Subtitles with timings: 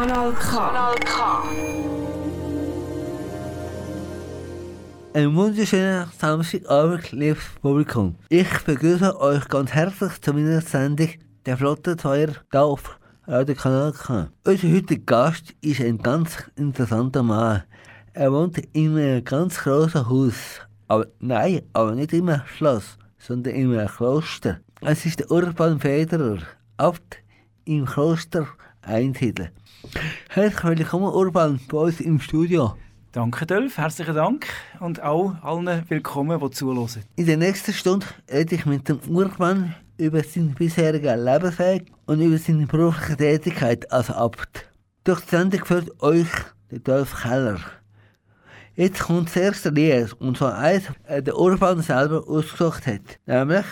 [0.00, 0.56] Kanal K.
[0.56, 1.42] Kanal K.
[5.12, 8.16] Ein wunderschöner Samstagabend, liebes Publikum.
[8.30, 11.10] Ich begrüße euch ganz herzlich zu meiner Sendung
[11.44, 14.30] «Der Flotte Feuer» hier auf Radio Kanal K.
[14.46, 17.64] Unser heutiger Gast ist ein ganz interessanter Mann.
[18.14, 20.62] Er wohnt in einem ganz großen Haus.
[20.88, 24.60] Aber nein, aber nicht in einem Schloss, sondern in einem Kloster.
[24.80, 26.38] Es ist der Urban Federer,
[26.78, 27.18] Abt
[27.66, 28.46] im Kloster
[28.80, 29.50] Einsiedel.
[30.28, 32.74] Herzlich willkommen, Urban, bei uns im Studio.
[33.12, 33.78] Danke, Dolf.
[33.78, 34.46] Herzlichen Dank.
[34.78, 36.88] Und auch allen willkommen, die zuhören.
[37.16, 42.38] In der nächsten Stunde rede ich mit dem Urban über seinen bisherigen Lebensweg und über
[42.38, 44.70] seine berufliche Tätigkeit als Abt.
[45.04, 46.28] Durch die Sendung führt euch
[46.70, 47.58] der Dolf Keller.
[48.76, 53.18] Jetzt kommt das erste Lied, und zwar eins, das der Urban selber ausgesucht hat.
[53.26, 53.66] Nämlich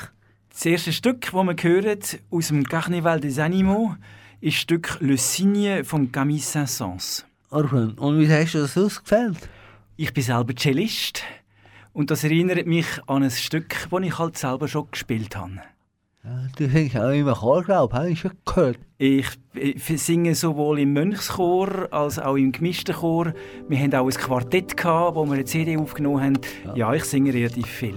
[0.50, 1.98] Das erste Stück, das wir hören
[2.30, 3.95] aus dem Carnival des Animaux,
[4.40, 7.24] ist das Stück Le Cygne von Camille Saint-Saëns.
[7.50, 9.48] Und wie hast du das ausgefällt?
[9.96, 11.22] Ich bin selber Cellist
[11.92, 15.62] und das erinnert mich an ein Stück, das ich halt selber schon gespielt habe.
[16.24, 18.78] Ja, du singst auch immer Chor, glaube ich, habe ich schon gehört.
[18.98, 19.26] Ich
[19.96, 23.32] singe sowohl im Mönchschor als auch im gemischten Chor.
[23.68, 26.38] Wir haben auch ein Quartett, gehabt, wo wir eine CD aufgenommen haben.
[26.76, 27.94] Ja, ich singe relativ viel.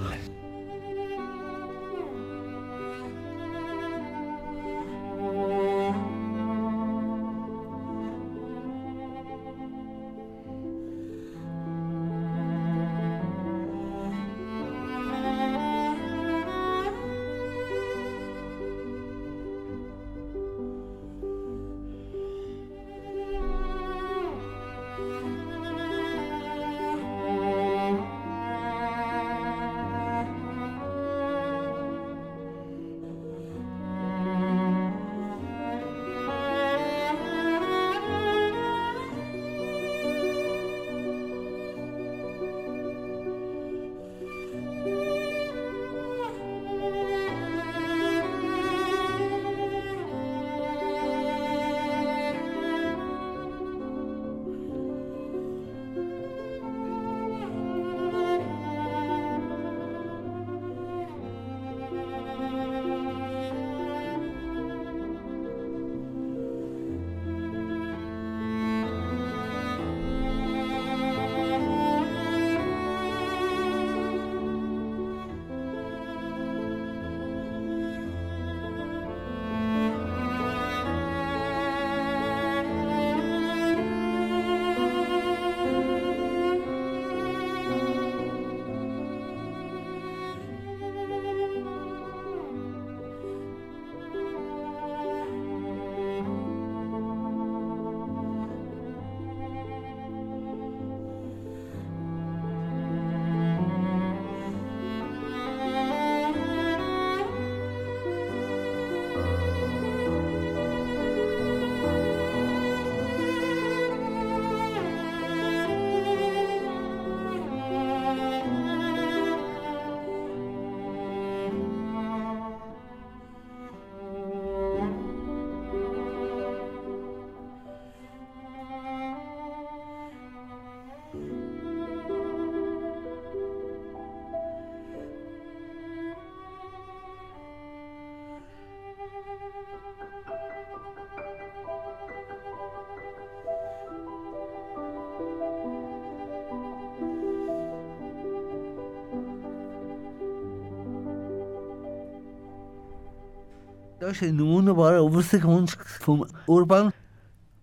[154.12, 156.92] Das ist ein wunderbarer Musikwunsch vom Urban,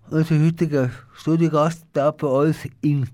[0.08, 3.06] unser heutiger Studiogast da bei uns in,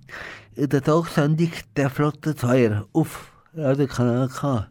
[0.55, 4.69] der Talksendung «Der Flotte Zweier» auf Radio Kanal K.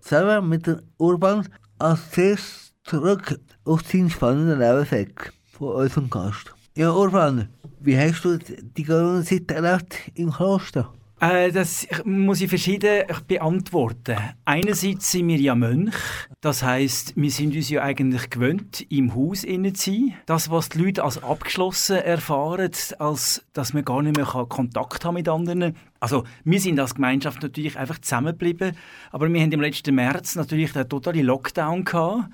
[0.00, 1.46] Selber mit dem Urban
[1.78, 6.54] als zuerst zurück auf seinen spannenden Lebensweg von unserem Gast.
[6.78, 7.50] Ja, Urban,
[7.80, 10.94] wie hast du die ganze Zeit erlebt im Kloster?
[11.20, 14.16] Äh, das muss ich verschieden beantworten.
[14.44, 15.96] Einerseits sind wir ja Mönch.
[16.40, 20.14] Das heißt, wir sind uns ja eigentlich gewöhnt, im Haus zu sein.
[20.26, 22.70] Das, was die Leute als abgeschlossen erfahren,
[23.00, 25.76] als dass man gar nicht mehr Kontakt haben mit anderen.
[25.98, 28.76] Also, wir sind als Gemeinschaft natürlich einfach zusammengeblieben.
[29.10, 32.28] Aber wir haben im letzten März natürlich den totalen Lockdown gehabt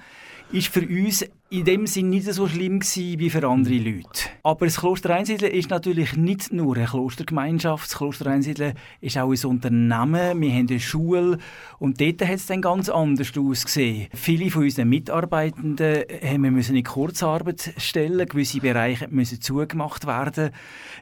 [0.53, 4.31] ist für uns in dem Sinn nicht so schlimm gewesen wie für andere Leute.
[4.43, 7.91] Aber das Kloster Einsiedeln ist natürlich nicht nur eine Klostergemeinschaft.
[7.91, 10.41] Das Kloster Einsiedeln ist auch ein Unternehmen.
[10.41, 11.39] Wir haben eine Schule
[11.79, 14.09] und dort hat es dann ganz anders ausgesehen.
[14.15, 18.27] Viele von unseren Mitarbeitenden haben wir müssen in Kurzarbeit stellen.
[18.27, 20.51] Gewisse Bereiche müssen zugemacht werden.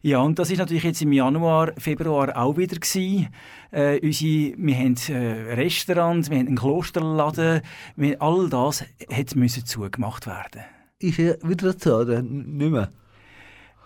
[0.03, 3.29] Ja, und das ist natürlich jetzt im Januar, Februar auch wieder gewesen.
[3.71, 7.63] Äh, unsere, wir haben äh, Restaurants, wir haben einen Klosterladen,
[7.97, 10.32] wir, all das hat müssen zugemacht werden.
[10.99, 12.93] Ist er wieder zu oder nicht mehr?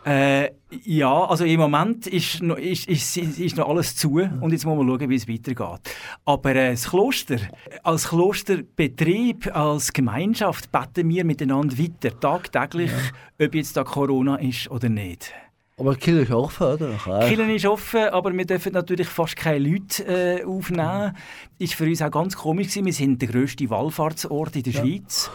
[0.07, 0.53] Äh,
[0.85, 4.77] ja, also im Moment ist noch, ist, ist, ist noch alles zu und jetzt muss
[4.79, 5.81] man schauen, wie es weitergeht.
[6.25, 7.39] Aber äh, das Kloster,
[7.83, 13.47] als Klosterbetrieb, als Gemeinschaft beten wir miteinander weiter, tagtäglich, ja.
[13.47, 15.33] ob jetzt da Corona ist oder nicht.
[15.77, 17.27] Aber Kirche ist offen, oder?
[17.27, 21.17] Kirche ist offen, aber wir dürfen natürlich fast keine Leute äh, aufnehmen.
[21.59, 22.87] Ist für uns auch ganz komisch gewesen.
[22.87, 24.81] Wir sind der grösste Wallfahrtsort in der ja.
[24.81, 25.31] Schweiz.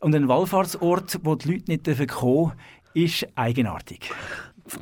[0.00, 2.52] Und ein Wallfahrtsort, wo die Leute nicht dürfen kommen
[2.96, 4.10] ist eigenartig.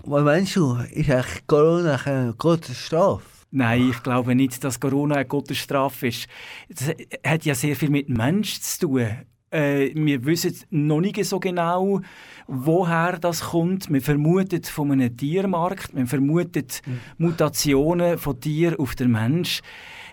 [0.05, 0.77] Was meinst du?
[0.93, 3.25] Ist eigentlich Corona eine Gottes Strafe?
[3.51, 6.27] Nein, ich glaube nicht, dass Corona eine Gottes Strafe ist.
[6.69, 6.95] Das
[7.27, 9.09] hat ja sehr viel mit Menschen zu tun.
[9.51, 12.01] Äh, wir wissen noch nicht so genau,
[12.47, 13.93] woher das kommt.
[13.93, 17.01] Wir vermuten von einem Tiermarkt, wir vermuten mhm.
[17.19, 19.61] Mutationen von Tier auf den Mensch.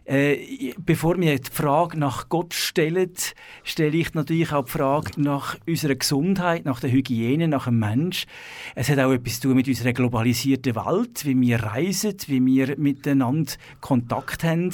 [0.05, 3.11] Äh, bevor wir die Frage nach Gott stellen,
[3.63, 8.25] stelle ich natürlich auch die Frage nach unserer Gesundheit, nach der Hygiene, nach dem Mensch.
[8.75, 12.77] Es hat auch etwas zu tun mit unserer globalisierten Welt, wie wir reisen, wie wir
[12.77, 14.71] miteinander Kontakt haben.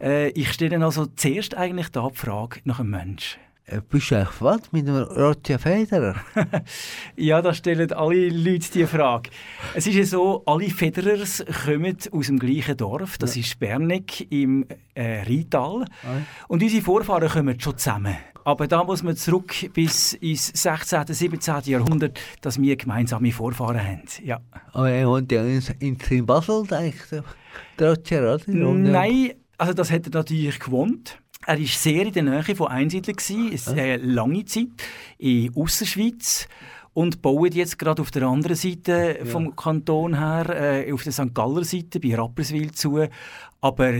[0.00, 3.38] Äh, ich stelle also zuerst eigentlich da die Frage nach dem Mensch.
[3.66, 6.16] Äh, bist du eigentlich was mit einem Roger Federer?
[7.16, 9.30] ja, da stellen alle Leute die Frage.
[9.74, 13.16] Es ist ja so, alle Federers kommen aus dem gleichen Dorf.
[13.16, 13.40] Das ja.
[13.40, 15.86] ist Bernig im äh, Rheintal.
[16.02, 16.22] Ja.
[16.48, 18.16] Und unsere Vorfahren kommen schon zusammen.
[18.44, 21.62] Aber da muss man zurück bis ins 16., 17.
[21.64, 24.02] Jahrhundert, dass wir gemeinsame Vorfahren haben.
[24.22, 24.40] Ja.
[24.74, 27.22] Aber er wohnt ja in, in Basel, denke ich.
[27.78, 28.74] Der Roger, oder?
[28.74, 31.18] Nein, also das hat er natürlich gewohnt.
[31.46, 33.16] Er war sehr in der Nähe von Einsiedlern,
[33.68, 34.68] eine lange Zeit,
[35.18, 36.48] in Ausserschweiz
[36.94, 39.24] und baut jetzt gerade auf der anderen Seite ja.
[39.24, 41.34] vom Kanton her, äh, auf der St.
[41.34, 43.06] Galler Seite, bei Rapperswil zu.
[43.60, 43.92] Aber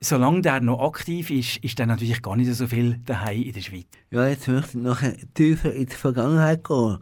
[0.00, 3.60] solange der noch aktiv ist, ist er natürlich gar nicht so viel daheim in der
[3.60, 3.86] Schweiz.
[4.10, 5.02] Ja, jetzt möchte ich noch
[5.34, 6.98] tiefer in die Vergangenheit gehen.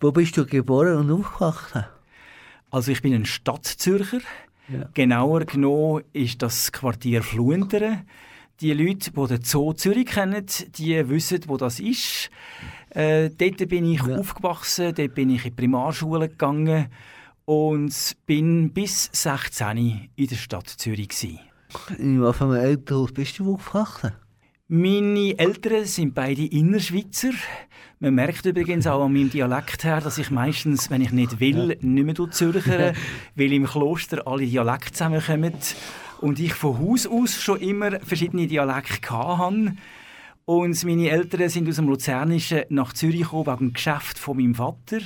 [0.00, 1.84] Wo bist du geboren und aufgewachsen?
[2.70, 4.20] Also ich bin ein Stadtzürcher.
[4.68, 4.88] Ja.
[4.94, 8.06] Genauer genommen ist das Quartier Fluenteren
[8.60, 10.44] die Leute, die den Zoo Zürich kennen,
[10.76, 12.30] die wissen, wo das ist.
[12.90, 14.16] Äh, dort bin ich ja.
[14.16, 16.88] aufgewachsen, dort bin ich in die Primarschule gegangen
[17.44, 21.08] und bin bis 16 in der Stadt Zürich.
[21.08, 21.38] Gewesen.
[21.98, 24.12] In einem Elternhaus bist du aufgewachsen?
[24.70, 27.30] Meine Eltern sind beide Innerschweizer.
[28.00, 31.78] Man merkt übrigens auch an meinem Dialekt her, dass ich meistens, wenn ich nicht will,
[31.80, 32.92] nicht mehr zürchere,
[33.34, 35.54] weil im Kloster alle Dialekte zusammenkommen
[36.20, 39.76] und ich von Haus aus schon immer verschiedene Dialekte hatte.
[40.44, 44.54] Und meine Eltern sind aus dem Luzernischen nach Zürich gekommen wegen dem Geschäft von meinem
[44.54, 45.00] Vater.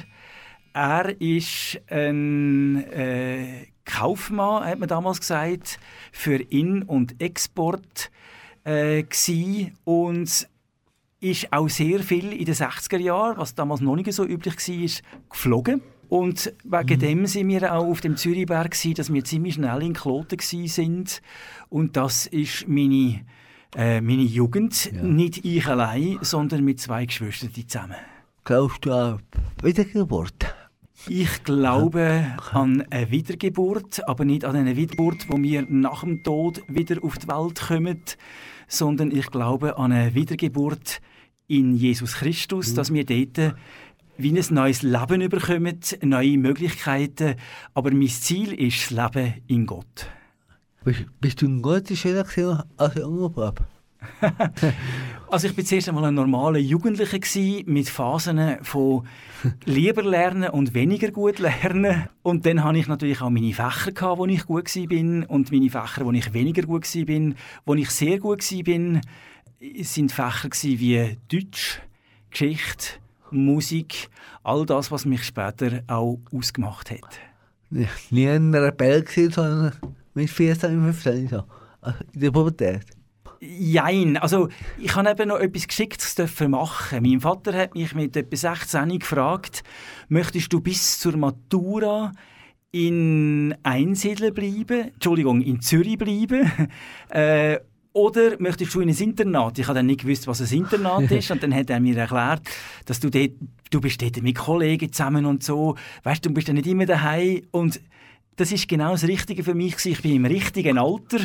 [0.72, 5.78] Er ist ein äh, Kaufmann, hat man damals gesagt,
[6.12, 8.10] für In- und Export
[8.64, 9.04] äh,
[9.84, 10.48] und
[11.20, 15.28] ist auch sehr viel in den 60er Jahren, was damals noch nicht so üblich war,
[15.30, 15.82] geflogen.
[16.12, 17.00] Und wegen mhm.
[17.00, 20.38] dem sind wir auch auf dem Zürichberg, dass wir ziemlich schnell in Kloten
[20.68, 21.22] sind.
[21.70, 23.24] Und das ist meine,
[23.74, 24.92] äh, meine Jugend.
[24.92, 25.02] Ja.
[25.02, 27.96] Nicht ich allein, sondern mit zwei Geschwistern zusammen.
[28.44, 29.22] Glaubst du an
[29.62, 30.54] Wiedergeburt?
[31.08, 36.60] Ich glaube an eine Wiedergeburt, aber nicht an eine Wiedergeburt, wo wir nach dem Tod
[36.68, 38.02] wieder auf die Welt kommen,
[38.68, 41.00] sondern ich glaube an eine Wiedergeburt
[41.48, 42.74] in Jesus Christus, mhm.
[42.76, 43.54] dass wir dort
[44.22, 47.34] wie ein neues Leben bekommen, neue Möglichkeiten.
[47.74, 50.06] Aber mein Ziel ist das Leben in Gott.
[50.84, 53.64] Bist, bist du ein guter Schüler als junger Bub?
[55.30, 57.18] also ich war zuerst einmal ein normaler Jugendlicher
[57.66, 59.06] mit Phasen von
[59.64, 62.08] lieber lernen und weniger gut lernen.
[62.22, 66.04] Und dann hatte ich natürlich auch meine Fächer, wo ich gut war und meine Fächer,
[66.04, 67.34] wo ich weniger gut war.
[67.64, 69.00] Wo ich sehr gut war,
[69.82, 71.80] sind Fächer wie Deutsch,
[72.30, 72.94] Geschichte,
[73.32, 74.08] Musik,
[74.42, 77.18] all das, was mich später auch ausgemacht hat.
[77.70, 79.72] Ich war nie ein Rebell, sondern
[80.14, 81.44] mit 14, 15 so.
[81.80, 82.84] Also in der Pubertät.
[83.40, 84.48] Jein, also
[84.78, 87.02] ich habe eben noch etwas Geschicktes machen.
[87.02, 89.64] Mein Vater hat mich mit etwa 16 gefragt,
[90.08, 92.12] möchtest du bis zur Matura
[92.70, 96.50] in Einsiedeln bleiben, Entschuldigung, in Zürich bleiben
[97.10, 97.58] äh,
[97.92, 99.58] oder möchtest du in ein Internat?
[99.58, 101.30] Ich habe dann nicht gewusst, was ein Internat ist.
[101.30, 102.42] Und dann hat er mir erklärt,
[102.86, 103.32] dass du dort,
[103.70, 105.76] du bist dort mit Kollegen zusammen und so.
[106.02, 107.42] Weißt du, du bist dann nicht immer daheim.
[107.50, 107.80] Und
[108.36, 109.84] das ist genau das Richtige für mich.
[109.84, 111.18] Ich bin im richtigen Alter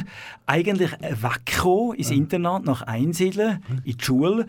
[0.45, 4.45] eigentlich weggekommen ins Internat nach Einsiedeln, in die Schule.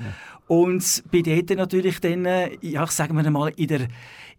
[0.48, 2.26] Und bin dort natürlich dann,
[2.62, 3.88] ja, sagen wir mal, in der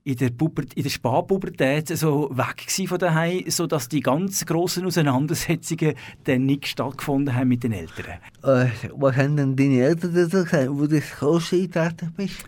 [0.09, 5.93] in der, Pubert in der Spätpubertät so weg von daheim, sodass die ganz grossen Auseinandersetzungen
[6.23, 8.19] dann nicht stattgefunden haben mit den Eltern.
[8.43, 12.43] Äh, was haben denn deine Eltern dazu gesagt, wo du ins Kloster eingetreten bist?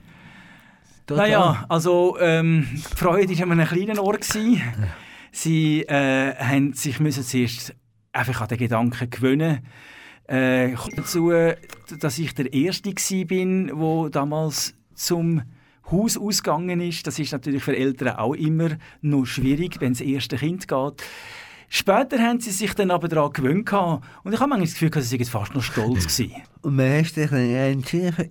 [1.05, 1.27] Total.
[1.27, 4.23] Naja, also ähm, die Freude war an einem kleinen Ort.
[5.31, 7.75] Sie äh, haben sich müssen zuerst
[8.11, 9.59] einfach an den Gedanken gewöhnen
[10.27, 11.31] äh, dazu,
[11.99, 15.43] dass ich der Erste war, der damals zum
[15.89, 17.05] Haus ausgegangen ist.
[17.07, 18.69] Das ist natürlich für Eltern auch immer
[19.01, 21.03] noch schwierig, wenn das erste Kind geht.
[21.73, 25.09] Später haben sie sich dann aber daran gewöhnt und ich habe manchmal das Gefühl, dass
[25.09, 26.35] sie fast noch stolz gewesen.
[26.61, 28.29] Und hast dich dann entschieden?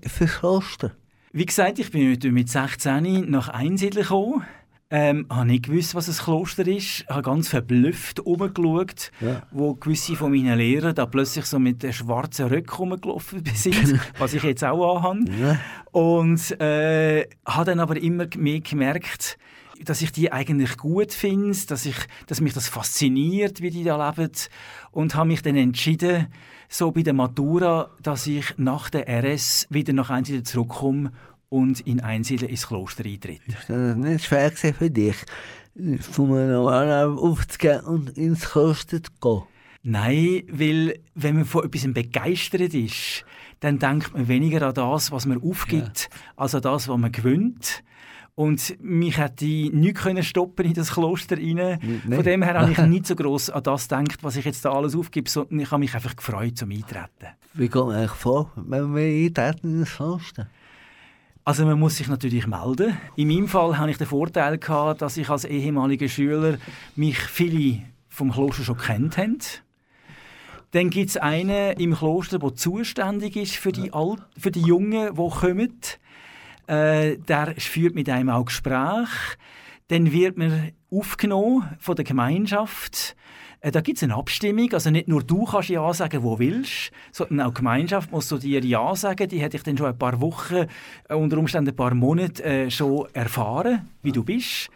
[1.33, 4.45] Wie gesagt, ich bin mit 16 nach Einsiedeln gekommen.
[4.93, 7.03] Ähm, habe nicht gewusst, was ein Kloster ist.
[7.03, 9.43] Ich habe ganz verblüfft umgeschaut, ja.
[9.53, 14.35] wo gewisse von meinen Lehrern da plötzlich so mit den schwarzen Röcken rumgelaufen sind, was
[14.35, 15.31] ich jetzt auch anhabe.
[15.41, 15.61] Ja.
[15.93, 19.39] Und äh, habe dann aber immer mehr gemerkt,
[19.85, 21.89] dass ich die eigentlich gut finde, dass,
[22.27, 24.33] dass mich das fasziniert, wie die da leben.
[24.91, 26.27] Und habe mich dann entschieden,
[26.69, 31.13] so bei der Matura, dass ich nach der RS wieder nach Einsiedeln zurückkomme
[31.51, 33.43] und in Einsiedeln ins Kloster eintritt.
[33.47, 35.17] Ist das nicht schwer für dich,
[36.01, 39.43] von einem normalen aufzugehen und ins Kloster zu gehen?
[39.83, 43.25] Nein, weil wenn man von etwas begeistert ist,
[43.61, 46.19] dann denkt man weniger an das, was man aufgibt, ja.
[46.37, 47.83] als an das, was man gewinnt.
[48.35, 51.79] Und mich hätte nichts können stoppen in das Kloster rein.
[52.07, 52.15] Nee.
[52.15, 54.73] Von dem her habe ich nicht so gross an das gedacht, was ich jetzt da
[54.73, 57.35] alles aufgebe, sondern ich habe mich einfach gefreut zum Eintreten.
[57.55, 60.47] Wie geht man eigentlich vor, wenn man eintreten in das Kloster?
[61.45, 62.97] Also man muss sich natürlich melden.
[63.17, 66.59] In meinem Fall hatte ich den Vorteil, gehabt, dass ich als ehemaliger Schüler
[66.97, 69.39] mich viele vom Kloster schon kennt haben.
[70.73, 75.15] Dann gibt es einen im Kloster, der zuständig ist für die, Al für die Jungen,
[75.15, 75.81] die kommen.
[76.67, 79.09] Äh, der führt mit einem auch Gespräche.
[79.89, 83.17] Dann wird man aufgenommen von der Gemeinschaft.
[83.17, 83.19] Äh,
[83.63, 84.73] da gibt es eine Abstimmung.
[84.73, 88.39] Also nicht nur du kannst Ja sagen, wo willst, sondern auch die Gemeinschaft muss so
[88.39, 89.29] dir Ja sagen.
[89.29, 90.67] Die hätte ich dann schon ein paar Wochen,
[91.09, 94.71] äh, unter Umständen ein paar Monate äh, schon erfahren, wie du bist.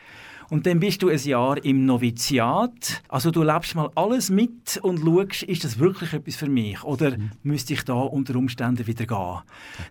[0.50, 3.02] Und dann bist du ein Jahr im Noviziat.
[3.08, 6.84] Also du lebst mal alles mit und schaust, ist das wirklich etwas für mich?
[6.84, 7.30] Oder mhm.
[7.42, 9.40] müsste ich da unter Umständen wieder gehen?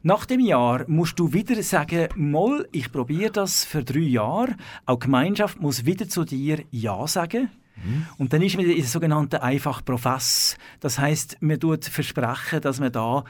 [0.03, 4.55] Nach dem Jahr musst du wieder sagen, mal, ich probiere das für drei Jahre.
[4.85, 7.49] Auch die Gemeinschaft muss wieder zu dir Ja sagen.
[7.75, 8.05] Mhm.
[8.17, 10.57] Und dann ist man in der sogenannten einfach Profess.
[10.79, 13.23] Das heißt, man tut versprechen, dass man da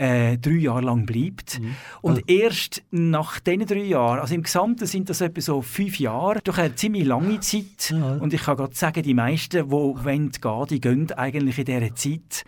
[0.00, 1.60] äh, drei Jahre lang bleibt.
[1.60, 1.76] Mhm.
[2.00, 2.22] Und also.
[2.26, 6.58] erst nach diesen drei Jahren, also im Gesamten sind das etwa so fünf Jahre, durch
[6.58, 7.90] eine ziemlich lange Zeit.
[7.90, 8.14] Ja.
[8.14, 11.94] Und ich kann gerade sagen, die meisten, die wollen gehen, die gehen eigentlich in dieser
[11.94, 12.44] Zeit.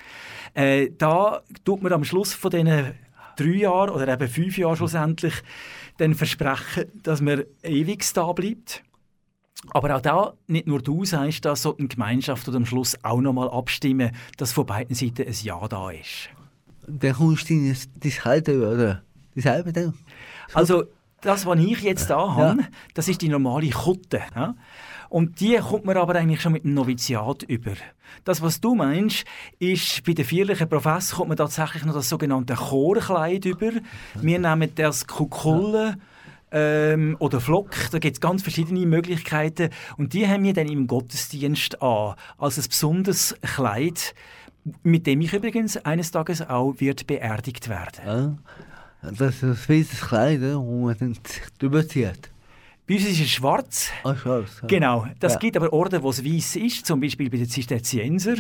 [0.55, 2.95] Äh, da tut man am Schluss von diesen
[3.37, 5.35] drei Jahren oder eben fünf Jahren schlussendlich
[5.99, 8.83] dann versprechen, dass man ewig da bleibt.
[9.71, 13.21] Aber auch da, nicht nur du sagst das, sondern die Gemeinschaft oder am Schluss auch
[13.21, 16.29] nochmal abstimmen, dass von beiden Seiten ein Ja da ist.
[16.87, 19.03] Dann kommst du in das Kalte, oder?
[19.35, 19.95] Dieselbe dann?
[20.53, 20.85] Also,
[21.21, 22.69] das, was ich jetzt da habe, ja.
[22.95, 24.21] das ist die normale Kutte.
[24.35, 24.55] Ja?
[25.09, 27.73] Und die kommt man aber eigentlich schon mit dem Noviziat über.
[28.25, 29.25] Das, was du meinst,
[29.59, 33.73] ist, bei den vierlichen Professor kommt man tatsächlich noch das sogenannte Chorkleid über.
[34.15, 35.87] Wir nehmen das Kukulle.
[35.91, 35.97] Ja
[36.53, 37.75] ähm, oder Flock.
[37.91, 39.71] Da gibt es ganz verschiedene Möglichkeiten.
[39.97, 44.15] Und die haben wir dann im Gottesdienst an, als ein besonderes Kleid,
[44.83, 48.39] mit dem ich übrigens eines Tages auch wird beerdigt werden.
[49.03, 51.17] Ja, das ist ein weißes Kleid, wo man dann
[51.59, 52.31] drüber zieht.
[52.87, 53.91] Bei uns ist es schwarz.
[54.05, 54.59] Ah, schwarz.
[54.63, 54.69] Ja.
[54.69, 55.07] Genau.
[55.19, 55.39] Das ja.
[55.39, 58.35] gibt aber Orte, wo es weiß ist, zum Beispiel bei den Zisterzienser.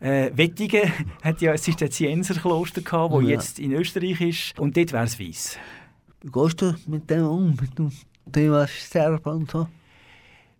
[0.00, 3.28] Äh, Wettigen hat ja ein Zisterzienserkloster gehabt, das ja.
[3.28, 4.58] jetzt in Österreich ist.
[4.58, 5.58] Und dort wäre es weiß.
[6.26, 7.92] Wie gehst du mit dem um, mit dem
[8.32, 9.68] Thema Sterben und so?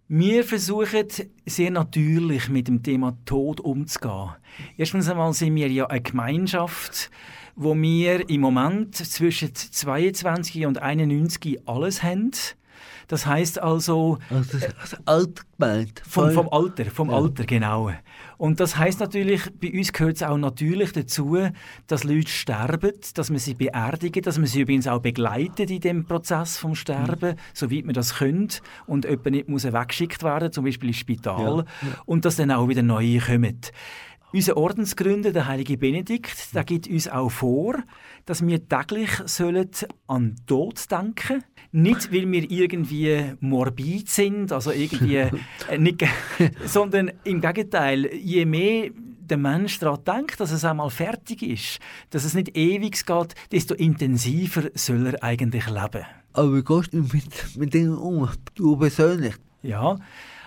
[0.06, 1.08] Wir versuchen
[1.44, 4.30] sehr natürlich mit dem Thema Tod umzugehen.
[4.76, 7.10] Erstens einmal sind wir ja eine Gemeinschaft,
[7.56, 12.30] wo wir im Moment zwischen 22 und 91 alles haben.
[13.08, 16.00] Das heißt also, also das ist alt gemeint.
[16.08, 17.16] Vom, vom Alter, vom ja.
[17.16, 17.90] Alter genau.
[18.38, 21.38] Und das heißt natürlich, bei uns gehört es auch natürlich dazu,
[21.86, 26.04] dass Leute sterben, dass man sie beerdigen, dass man sie übrigens auch begleitet in dem
[26.04, 27.40] Prozess vom Sterben, mhm.
[27.54, 31.88] soweit man das könnte und jemand nicht muss weggeschickt werden, zum Beispiel ins Spital, ja.
[32.04, 33.60] Und dass dann auch wieder neue kommen.
[34.32, 37.76] Unser Ordensgründer, der heilige Benedikt, der gibt uns auch vor,
[38.26, 39.70] dass wir täglich sollen
[40.08, 41.42] an Tod denken
[41.76, 45.30] nicht, weil wir irgendwie morbid sind, also irgendwie äh,
[45.78, 46.04] nicht,
[46.64, 48.90] sondern im Gegenteil, je mehr
[49.20, 51.78] der Mensch daran denkt, dass es einmal fertig ist,
[52.10, 56.04] dass es nicht ewig geht, desto intensiver soll er eigentlich leben.
[56.32, 59.34] Aber wie gehst du mit, mit Dingen um, du persönlich?
[59.62, 59.98] Ja,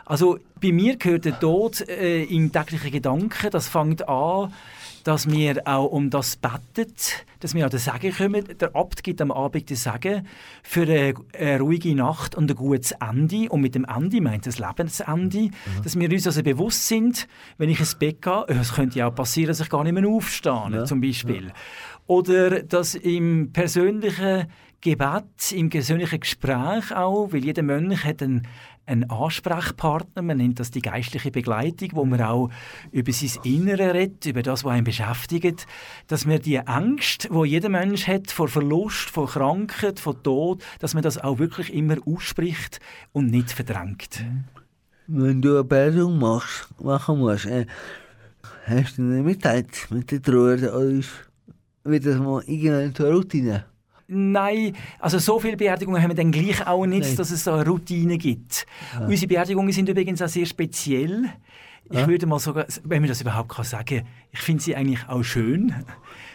[0.10, 3.52] also bei mir gehört der Tod äh, in täglichen Gedanken.
[3.52, 4.52] Das fängt an,
[5.04, 6.88] dass wir auch um das beten,
[7.42, 8.44] dass wir an den Segen kommen.
[8.60, 10.28] Der Abt gibt am Abend den Segen
[10.64, 13.50] für eine, eine, ruhige Nacht und ein gutes Ende.
[13.50, 15.42] Und mit dem Ende meint das Lebensende.
[15.42, 15.84] Mhm.
[15.84, 17.28] Dass wir uns also bewusst sind,
[17.60, 20.08] wenn ich ins Bett gehe, es könnte ja auch passieren, dass ich gar nicht mehr
[20.08, 20.86] aufstehe, ja.
[20.86, 21.46] zum Beispiel.
[21.46, 21.54] Ja.
[22.08, 24.48] Oder dass im persönlichen
[24.82, 28.48] Gebet, im persönlichen Gespräch auch, weil jeder Mönch hat einen,
[28.86, 32.50] einen Ansprechpartner, man nennt das die geistliche Begleitung, wo man auch
[32.92, 35.68] über sein Innere redet, über das, was einen beschäftigt,
[36.08, 40.94] dass man die Angst, wo jeder Mensch hat vor Verlust, vor Krankheit, vor Tod, dass
[40.94, 42.80] man das auch wirklich immer ausspricht
[43.12, 44.24] und nicht verdrängt.
[45.08, 47.66] Wenn du eine Beerdigung machst, machen musst, äh,
[48.66, 51.10] hast du eine Mitleid mit der Trauer oder ist
[51.84, 53.66] wieder mal irgendeine Routine?
[54.12, 57.16] Nein, also so viele Beerdigungen haben wir dann gleich auch nicht, Nein.
[57.16, 58.66] dass es so eine Routine gibt.
[58.94, 59.06] Ja.
[59.06, 61.30] Unsere Beerdigungen sind übrigens auch sehr speziell.
[61.92, 62.08] Ich ja.
[62.08, 65.74] würde mal sogar, wenn man das überhaupt kann sagen, ich finde sie eigentlich auch schön,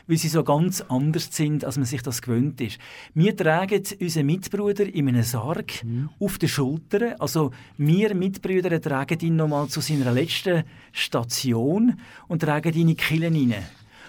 [0.06, 2.78] weil sie so ganz anders sind, als man sich das gewöhnt ist.
[3.12, 6.10] Wir tragen unseren Mitbrüder in einem Sarg mhm.
[6.20, 7.14] auf den Schultern.
[7.18, 10.62] Also wir Mitbrüder tragen ihn nochmal zu seiner letzten
[10.92, 13.64] Station und tragen ihn in die Killen hinein.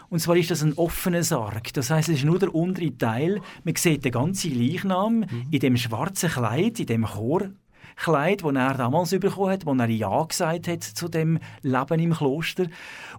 [0.10, 1.74] Und zwar ist das ein offener Sarg.
[1.74, 3.42] Das heißt, es ist nur der untere Teil.
[3.64, 5.48] Man sieht den ganzen Leichnam mhm.
[5.52, 10.24] in dem schwarzen Kleid, in dem Chorkleid, das er damals bekommen hat, wo er Ja
[10.24, 12.68] gesagt hat zu dem Leben im Kloster.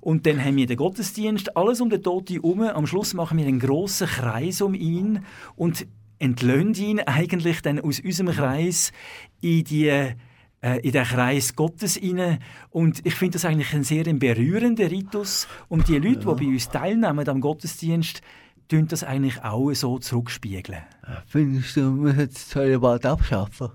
[0.00, 2.62] Und dann haben wir den Gottesdienst, alles um den Toten herum.
[2.62, 5.24] Am Schluss machen wir einen grossen Kreis um ihn
[5.54, 5.86] und
[6.18, 8.92] entlöhnt ihn eigentlich dann aus unserem Kreis
[9.40, 10.14] in die
[10.60, 12.38] äh, in den Kreis Gottes hinein.
[12.70, 15.46] Und ich finde das eigentlich ein sehr berührender Ritus.
[15.68, 16.34] Und die Leute, ja.
[16.34, 18.22] die bei uns teilnehmen am Gottesdienst,
[18.68, 20.82] tun das eigentlich auch so zurückspiegeln.
[21.26, 23.70] Findest du, man sollte das Zölibat abschaffen?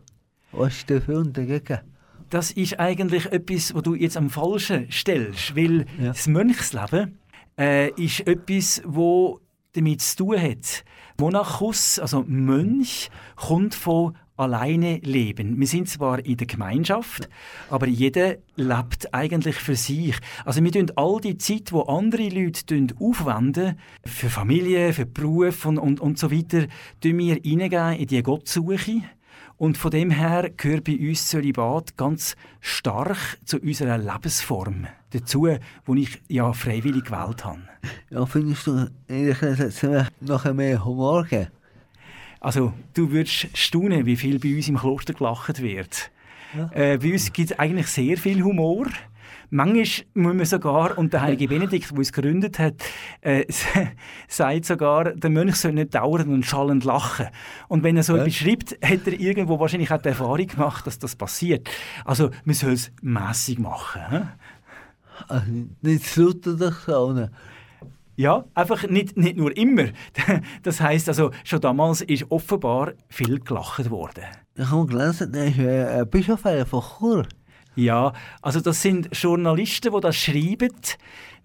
[0.52, 1.80] Was ist dafür und dagegen?
[2.30, 6.08] Das ist eigentlich etwas, was du jetzt am Falschen stellst, weil ja.
[6.08, 7.20] das Mönchsleben
[7.58, 9.39] äh, ist etwas, wo
[9.74, 10.84] damit zu tun hat.
[11.20, 15.60] Monachus, also Mönch, kommt von alleine leben.
[15.60, 17.30] Wir sind zwar in der Gemeinschaft,
[17.69, 20.15] aber jeder lebt eigentlich für sich.
[20.43, 25.77] Also wir tun all die Zeit, wo andere Leute aufwenden, für Familie, für Beruf und,
[25.77, 26.65] und, und so weiter,
[27.01, 29.04] tun wir in die Gottsuche.
[29.58, 35.47] Und von dem her gehört bei uns Zölibat ganz stark zu unserer Lebensform dazu,
[35.88, 37.62] die ich ja freiwillig gewählt habe.
[38.10, 39.38] Ja, findest du, ich
[40.19, 41.49] noch mehr Humor geben?
[42.41, 46.12] Also, du würdest staunen, wie viel bei uns im Kloster gelacht wird.
[46.58, 46.69] Ja.
[46.73, 48.88] Äh, bei uns gibt es eigentlich sehr viel Humor.
[49.51, 49.84] Manchmal
[50.15, 52.75] muss man sogar, und der heilige Benedikt, der uns gegründet hat,
[53.21, 53.45] äh,
[54.27, 57.27] sagt sogar, der Mönch soll nicht dauernd und schallend lachen.
[57.67, 58.23] Und wenn er so ja.
[58.23, 61.69] beschreibt, hat er irgendwo wahrscheinlich auch die Erfahrung gemacht, dass das passiert.
[62.06, 64.01] Also man soll es mässig machen.
[64.10, 64.19] He?
[65.27, 65.45] Also,
[65.82, 67.27] nicht zu dich so.
[68.21, 69.88] Ja, einfach nicht, nicht nur immer.
[70.62, 74.25] Das heißt also, schon damals ist offenbar viel gelacht worden.
[74.53, 77.25] Ich habe gelesen, der ist ein Bischof von Chur.
[77.75, 80.69] Ja, also das sind Journalisten, die das schreiben.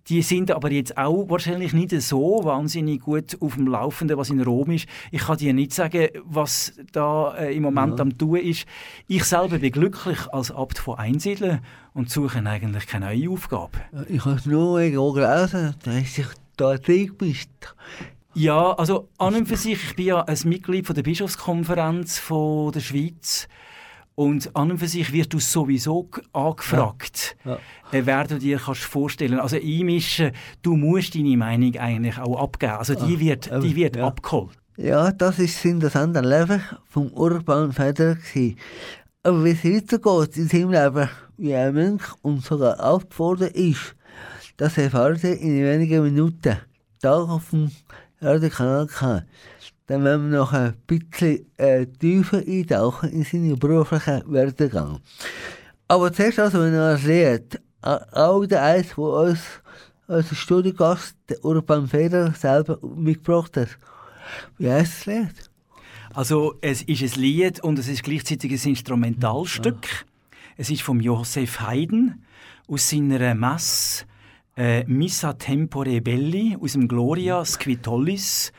[0.08, 4.42] Die sind aber jetzt auch wahrscheinlich nicht so wahnsinnig gut auf dem Laufenden, was in
[4.42, 4.86] Rom ist.
[5.10, 8.02] Ich kann dir nicht sagen, was da äh, im Moment ja.
[8.02, 8.66] am tun ist.
[9.08, 11.60] Ich selber bin glücklich als Abt von Einsiedeln
[11.94, 13.78] und suche eigentlich keine neue Aufgabe.
[14.08, 16.26] Ich habe es nur gelesen, dass ich
[16.56, 17.50] da drin bist.
[18.34, 22.70] Ja, also an und für sich, ich bin ja ein Mitglied von der Bischofskonferenz von
[22.70, 23.48] der Schweiz
[24.14, 27.52] und an und für sich wirst du sowieso angefragt, ja.
[27.52, 27.98] Ja.
[27.98, 29.40] Äh, wer du dir kannst vorstellen.
[29.40, 32.72] Also einmischen, du musst deine Meinung eigentlich auch abgeben.
[32.72, 34.06] Also die wird, die wird ja.
[34.06, 34.56] abgeholt.
[34.76, 38.18] Ja, das ist Sinn das andere Leben vom Urban Feder
[39.22, 43.95] Aber wie es weitergeht in seinem Leben, wie ein Mönch und sogar aufgefordert ist,
[44.56, 46.56] das erfahrt ihr in wenigen Minuten.
[47.00, 47.70] Da auf dem
[48.20, 49.22] Radiokanal kann.
[49.86, 55.00] Dann werden wir noch ein bisschen äh, tiefer eintauchen in seinen beruflichen Werdegang.
[55.88, 59.40] Aber zuerst also, wenn ihr das lernt, auch der eins, der uns
[60.08, 63.78] als Studiogast, der Urban Feder, selber mitgebracht hat.
[64.58, 65.50] Wie heißt das Lied?
[66.14, 69.84] Also, es ist ein Lied und es ist gleichzeitig ein Instrumentalstück.
[69.84, 70.06] Ja.
[70.56, 72.24] Es ist von Josef Haydn
[72.66, 74.06] aus seiner Messe
[74.56, 78.52] äh, Missa Tempore Belli aus dem Gloria Squitollis.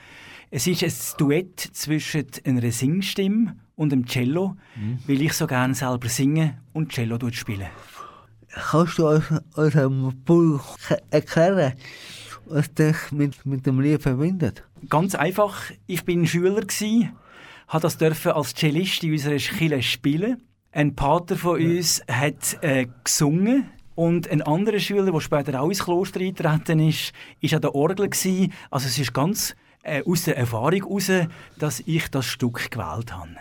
[0.50, 5.00] Es ist ein Duett zwischen einer Singstimme und dem Cello, mhm.
[5.08, 7.70] weil ich so gerne selber singe und Cello spiele.
[8.50, 10.62] Kannst du uns, unserem Publikum
[11.10, 11.74] erklären,
[12.46, 14.64] was dich mit, mit dem Lied verbindet?
[14.90, 15.72] Ganz einfach.
[15.86, 17.10] Ich bin Schüler gsi,
[17.68, 20.44] habe das dürfen als Cellist in unserer Schule spielen.
[20.72, 23.66] Ein Pater von uns hat äh, gesungen
[23.98, 28.08] und ein anderer Schüler, der später auch ins Kloster eingetreten ist, war an der Orgel.
[28.08, 28.54] Gewesen.
[28.70, 31.12] Also es ist ganz äh, aus der Erfahrung heraus,
[31.58, 33.36] dass ich das Stück gewählt habe.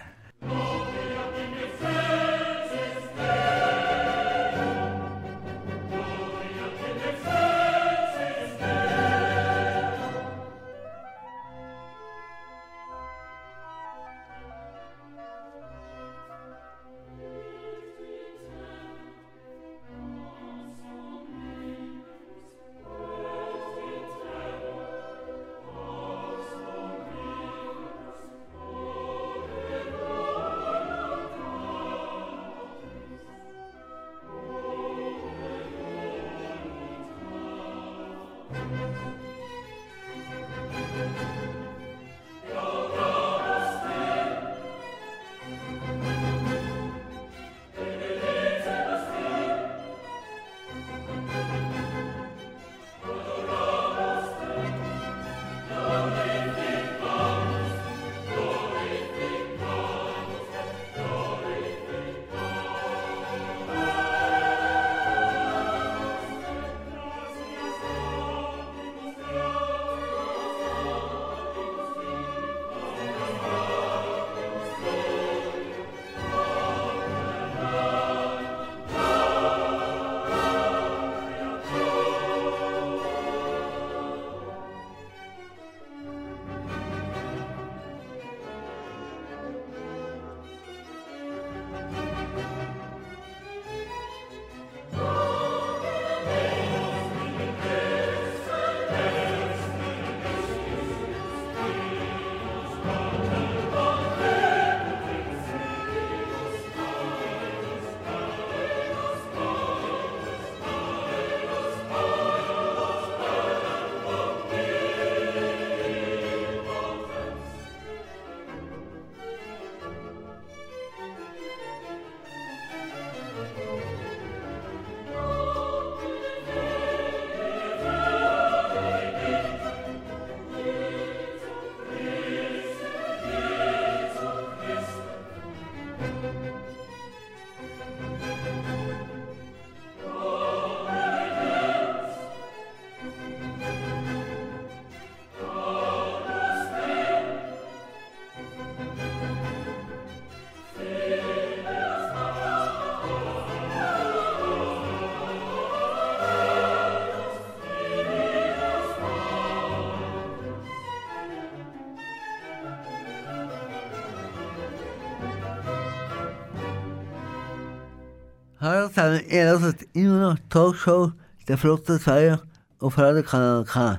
[168.97, 171.13] Zusammen, ihr hört immer noch Talkshow
[171.47, 172.39] der Flotte 2
[172.79, 173.99] auf Radio Kanal K.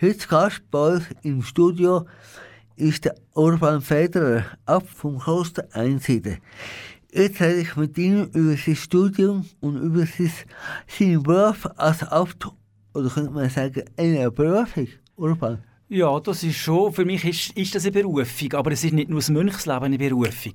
[0.00, 2.06] Heute Gast bei uns im Studio
[2.76, 6.38] ist der Urban Federer ab vom Kloster Einsiedeln.
[7.10, 10.30] Jetzt rede ich mit ihm über sein Studium und über sein,
[10.86, 12.46] seinen Beruf als Abt,
[12.94, 15.58] oder könnte man sagen, eine Berufung, Urban.
[15.88, 19.08] Ja, das ist schon, für mich ist, ist das eine Berufung, aber es ist nicht
[19.08, 20.54] nur das Mönchsleben eine Berufung.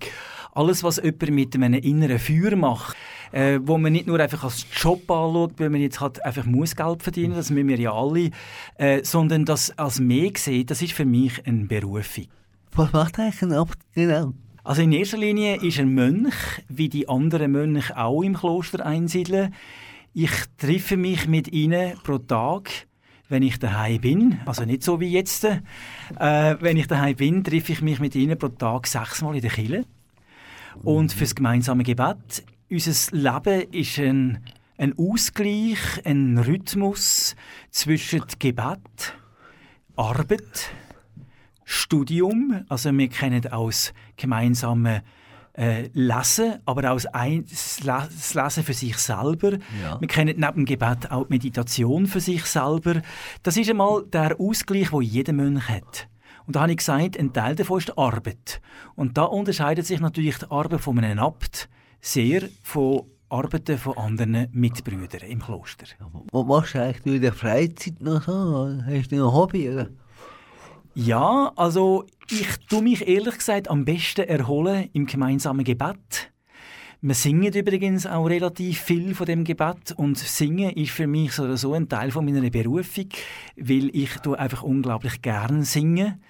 [0.53, 2.95] Alles, was jemand mit einem inneren Feuer macht,
[3.31, 6.75] äh, wo man nicht nur einfach als Job anschaut, weil man jetzt halt einfach muss
[6.75, 8.31] Geld verdienen, das müssen wir ja alle,
[8.77, 12.25] äh, sondern das als mehr sieht, das ist für mich eine Berufung.
[12.73, 14.33] Was macht eigentlich ein Abt genau?
[14.63, 16.35] Also in erster Linie ist ein Mönch,
[16.69, 19.53] wie die anderen Mönche auch im Kloster einsiedeln.
[20.13, 22.69] Ich treffe mich mit ihnen pro Tag,
[23.27, 24.39] wenn ich daheim bin.
[24.45, 25.45] Also nicht so wie jetzt.
[25.45, 25.59] Äh,
[26.59, 29.85] wenn ich daheim bin, treffe ich mich mit ihnen pro Tag sechsmal in der Kille.
[30.83, 34.39] Und fürs gemeinsame Gebet unser Leben ist ein,
[34.77, 37.35] ein Ausgleich, ein Rhythmus
[37.69, 39.13] zwischen Gebet,
[39.97, 40.71] Arbeit,
[41.65, 42.65] Studium.
[42.69, 45.01] Also wir kennen aus gemeinsamen
[45.53, 49.57] äh, Lesen, aber auch das Lesen für sich selber.
[49.83, 49.99] Ja.
[49.99, 53.01] Wir kennen neben dem Gebet auch die Meditation für sich selber.
[53.43, 56.07] Das ist einmal der Ausgleich, wo jeder Mönch hat.
[56.47, 58.61] Und da habe ich gesagt, ein Teil davon ist die Arbeit.
[58.95, 61.69] Und da unterscheidet sich natürlich die Arbeit von einem Abt
[62.01, 65.85] sehr von Arbeiten von anderen Mitbrüdern im Kloster.
[66.31, 68.81] Was machst du eigentlich in der Freizeit noch so?
[68.85, 69.69] Hast du noch ein Hobby?
[69.69, 69.89] Oder?
[70.93, 76.31] Ja, also ich tue mich ehrlich gesagt am besten erholen im gemeinsamen Gebet.
[77.03, 81.45] Wir singen übrigens auch relativ viel von dem Gebet und Singen ist für mich so
[81.45, 83.07] oder so ein Teil von meiner Berufung,
[83.55, 86.21] weil ich tue einfach unglaublich gern singen.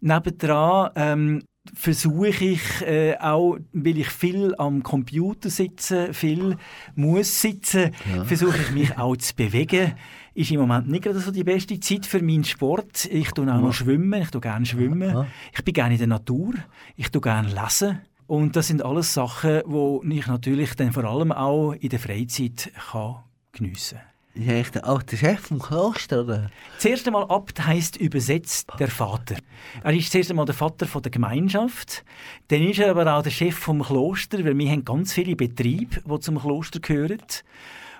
[0.00, 1.42] Nebendran ähm,
[1.74, 6.56] versuche ich äh, auch, weil ich viel am Computer sitze, viel
[6.94, 8.24] muss sitzen, ja.
[8.24, 9.94] versuche ich mich auch zu bewegen.
[10.34, 13.06] Ist im Moment nicht gerade so die beste Zeit für meinen Sport.
[13.06, 15.26] Ich tue auch noch schwimmen, ich tue gerne schwimmen.
[15.52, 16.54] Ich bin gerne in der Natur,
[16.96, 18.00] ich tue gerne lesen.
[18.26, 22.70] Und das sind alles Sachen, die ich natürlich dann vor allem auch in der Freizeit
[22.90, 24.07] kann geniessen kann.
[24.38, 26.48] Ist eigentlich der alte Chef vom Kloster, oder?
[26.76, 29.34] Das erste Mal Abt heisst übersetzt der Vater.
[29.82, 32.04] Er ist das erste Mal der Vater der Gemeinschaft.
[32.46, 36.02] Dann ist er aber auch der Chef vom Kloster, weil wir haben ganz viele Betriebe,
[36.08, 37.18] die zum Kloster gehören.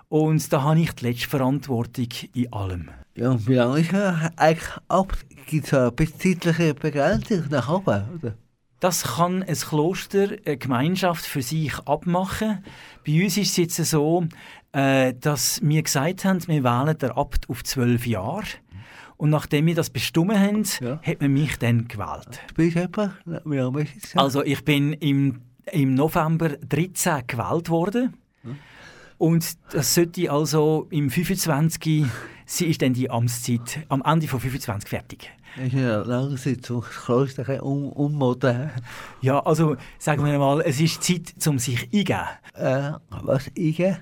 [0.09, 2.91] Und da habe ich die letzte Verantwortung in allem.
[3.17, 5.27] Ja, und wie lange ist er eigentlich Abt?
[5.47, 8.35] Gibt es eine zeitliche Begrenzung nach oben, oder?
[8.81, 12.65] Das kann ein Kloster, eine Gemeinschaft für sich abmachen.
[13.05, 14.25] Bei uns ist es jetzt so,
[14.73, 18.45] äh, dass wir gesagt haben, wir wählen den Abt auf zwölf Jahre.
[19.17, 21.01] Und nachdem wir das bestimmt haben, ja.
[21.03, 22.41] hat man mich dann gewählt.
[22.55, 23.13] Bist du etwa?
[23.45, 25.41] Wie lange bist Also ich bin im,
[25.73, 28.15] im November 13 gewählt worden.
[28.43, 28.57] Hm.
[29.19, 32.07] Und das sollte also im 25.
[32.47, 35.33] sie ist dann die Amtszeit am Ende von 25 fertig.
[35.57, 38.71] Ist ja langsam zum Kloster um, ummoden.
[39.21, 42.21] Ja, also sagen wir mal, es ist Zeit, um sich eingeben.
[42.55, 43.97] Äh, was eingeben?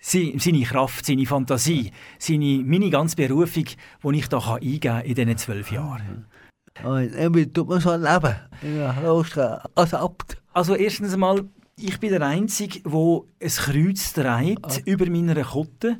[0.00, 5.36] Seine Kraft, seine Fantasie, seine, meine ganze Berufung, die ich da eingeben kann in diesen
[5.36, 6.26] zwölf Jahren.
[6.82, 10.38] Und wie tut man so leben in als Abt?
[10.52, 11.44] Also erstens einmal,
[11.76, 14.78] ich bin der Einzige, der ein Kreuz trägt ah.
[14.84, 15.98] über meiner Kutte.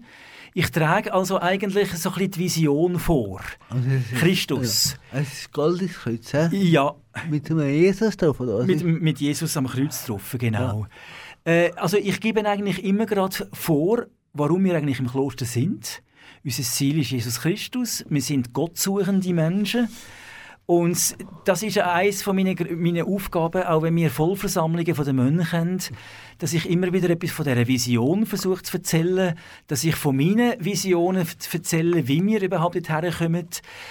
[0.52, 3.40] Ich trage also eigentlich so ein bisschen die Vision vor.
[3.68, 4.96] Also ist, Christus.
[5.12, 6.70] Ja, es ist ein goldenes Kreuz, he?
[6.70, 6.94] Ja.
[7.28, 8.64] Mit einem Jesus drauf, oder?
[8.64, 10.80] Mit, mit Jesus am Kreuz drauf, genau.
[10.80, 10.88] Ja.
[11.44, 16.02] Äh, also ich gebe eigentlich immer gerade vor, warum wir eigentlich im Kloster sind.
[16.44, 18.04] Unser Ziel ist Jesus Christus.
[18.08, 19.88] Wir sind gottsuchende Menschen.
[20.70, 25.50] Und das ist eines von meinen, meinen Aufgaben, auch wenn wir Vollversammlungen von den Mönchen
[25.50, 25.78] haben,
[26.38, 29.34] dass ich immer wieder etwas von dieser Vision versuche zu erzählen,
[29.66, 33.48] dass ich von meinen Visionen erzähle, wie wir überhaupt dorthin kommen.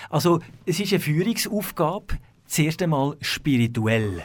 [0.10, 4.24] Also es ist eine Führungsaufgabe, zuerst einmal spirituell.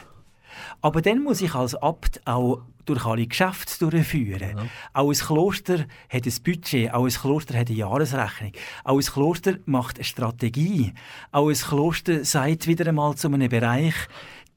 [0.81, 4.57] Aber dann muss ich als Abt auch durch alle Geschäfte durchführen.
[4.57, 4.65] Ja.
[4.93, 8.51] Auch ein Kloster hat ein Budget, auch ein Kloster hat eine Jahresrechnung,
[8.83, 10.93] auch ein Kloster macht eine Strategie,
[11.31, 13.95] auch ein Kloster sagt wieder einmal zu einem Bereich,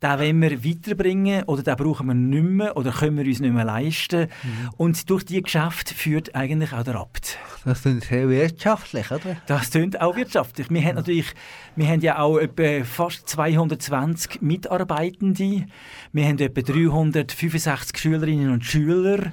[0.02, 3.52] den wollen wir weiterbringen oder den brauchen wir nicht mehr oder können wir uns nicht
[3.52, 4.28] mehr leisten.
[4.42, 4.70] Mhm.
[4.76, 7.36] Und durch diese Geschäfte führt eigentlich auch der Abt.
[7.64, 9.36] Das klingt sehr wirtschaftlich, oder?
[9.46, 10.70] Das klingt auch wirtschaftlich.
[10.70, 11.34] Wir haben natürlich,
[11.74, 15.66] wir haben ja auch etwa fast 220 Mitarbeitende.
[16.12, 19.32] Wir haben etwa 365 Schülerinnen und Schüler.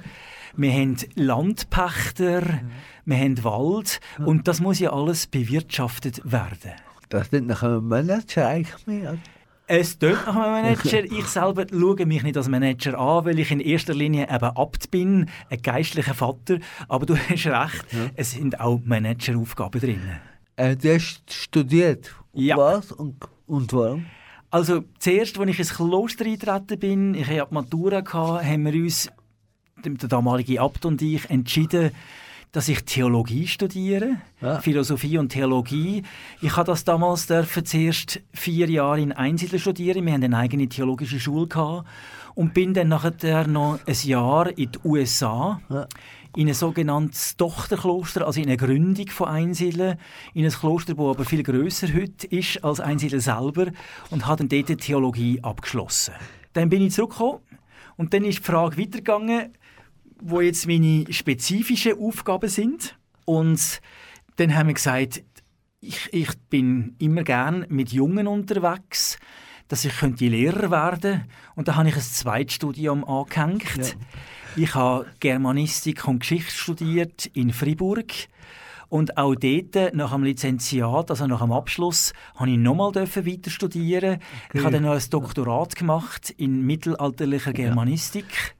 [0.56, 2.70] Wir haben Landpächter, mhm.
[3.04, 6.72] wir haben Wald und das muss ja alles bewirtschaftet werden.
[7.10, 9.18] Das sind nach einem Manager eigentlich mehr.
[9.68, 11.04] Es tönt nach einem Manager.
[11.04, 14.92] Ich selber schaue mich nicht als Manager an, weil ich in erster Linie eben Abt
[14.92, 16.58] bin, ein geistlicher Vater.
[16.88, 17.46] Aber du hast recht,
[17.92, 18.10] ja.
[18.14, 20.00] es sind auch Manageraufgaben drin.
[20.54, 22.14] Äh, du hast studiert.
[22.32, 22.56] Ja.
[22.56, 24.06] Was und, und warum?
[24.50, 28.04] Also zuerst, als ich ins Kloster eingetreten bin, ich hatte Matura,
[28.42, 29.10] haben wir uns,
[29.84, 31.90] der damalige Abt und ich, entschieden,
[32.56, 34.60] dass ich Theologie studiere, ja.
[34.60, 36.02] Philosophie und Theologie.
[36.40, 40.06] Ich habe das damals dürfen zuerst vier Jahre in Einsiedler studieren.
[40.06, 41.86] Wir hatten eine eigene theologische Schule gehabt
[42.34, 45.60] und bin dann nachher noch ein Jahr in die USA.
[45.68, 45.86] Ja.
[46.34, 49.98] In ein sogenanntes Tochterkloster, also in eine Gründung von Einsiedler,
[50.32, 53.66] in ein Kloster, das aber viel grösser heute ist als Einsiedler selber
[54.10, 56.14] und habe dann dort Theologie abgeschlossen.
[56.54, 57.40] Dann bin ich zurückgekommen
[57.98, 59.52] und dann ist die Frage weitergegangen,
[60.20, 62.96] wo jetzt meine spezifischen Aufgaben sind.
[63.24, 63.80] Und
[64.36, 65.22] dann haben wir gesagt,
[65.80, 69.18] ich, ich bin immer gern mit Jungen unterwegs,
[69.68, 71.24] dass ich könnte Lehrer werden
[71.54, 73.76] und da habe ich ein Zweitstudium angehängt.
[73.76, 73.84] Ja.
[74.56, 78.12] Ich habe Germanistik und Geschichte studiert in Fribourg
[78.88, 84.14] und auch dort, nach dem Lizenziat, also nach dem Abschluss, habe ich nochmal weiter studieren.
[84.14, 84.58] Okay.
[84.58, 88.54] Ich habe dann noch ein Doktorat gemacht in mittelalterlicher Germanistik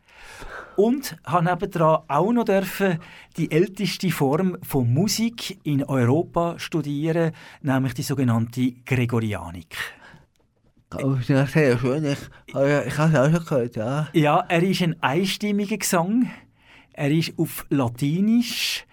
[0.77, 2.99] und habe nebendran auch noch dürfen
[3.37, 9.77] die älteste Form von Musik in Europa studieren, nämlich die sogenannte Gregorianik.
[10.95, 12.05] Oh, das ist sehr schön.
[12.05, 14.09] Ich, ich habe es auch schon gehört, ja.
[14.12, 16.31] Ja, er ist ein einstimmiger Gesang.
[16.93, 18.87] Er ist auf Latinisch.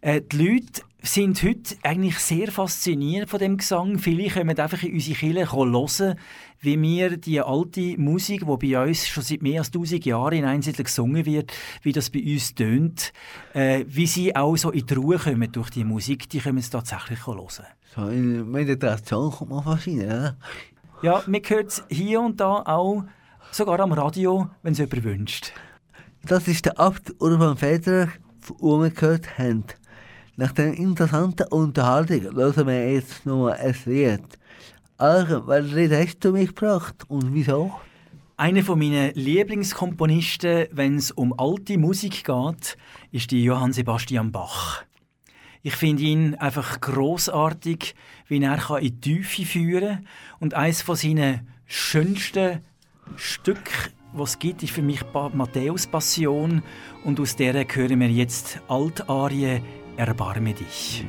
[0.00, 3.98] Äh, die Leute sind heute eigentlich sehr fasziniert von dem Gesang.
[3.98, 6.18] Viele kommen einfach in unsere Kirche hören,
[6.60, 10.44] wie wir die alte Musik, die bei uns schon seit mehr als 1000 Jahren in
[10.44, 13.12] Einzelnen gesungen wird, wie das bei uns tönt,
[13.52, 16.70] äh, wie sie auch so in die Ruhe kommen durch die Musik, die können es
[16.70, 17.48] tatsächlich hören.
[17.94, 20.36] So in Meditation kommt man fast rein, oder?
[21.02, 23.02] Ja, man hört es hier und da auch,
[23.50, 25.52] sogar am Radio, wenn es jemand wünscht.
[26.24, 28.08] Das ist der Abt Urban Federer,
[28.48, 29.64] den wir gehört haben.
[30.36, 34.22] Nach der interessanten Unterhaltung hören wir jetzt nochmal ein Lied.
[34.96, 37.72] Also, welches Lied hast du mitgebracht und wieso?
[38.38, 42.78] Einer von meinen Lieblingskomponisten, wenn es um alte Musik geht,
[43.10, 44.84] ist die Johann Sebastian Bach.
[45.62, 47.94] Ich finde ihn einfach großartig,
[48.26, 50.08] wie er in die Tiefe führen kann.
[50.40, 52.60] Und eines von seinen schönsten
[53.16, 55.02] Stück, was es gibt, ist für mich
[55.34, 56.62] Matthäus Passion
[57.04, 59.60] und aus der hören wir jetzt Altarie
[59.96, 61.04] Erbarme dich.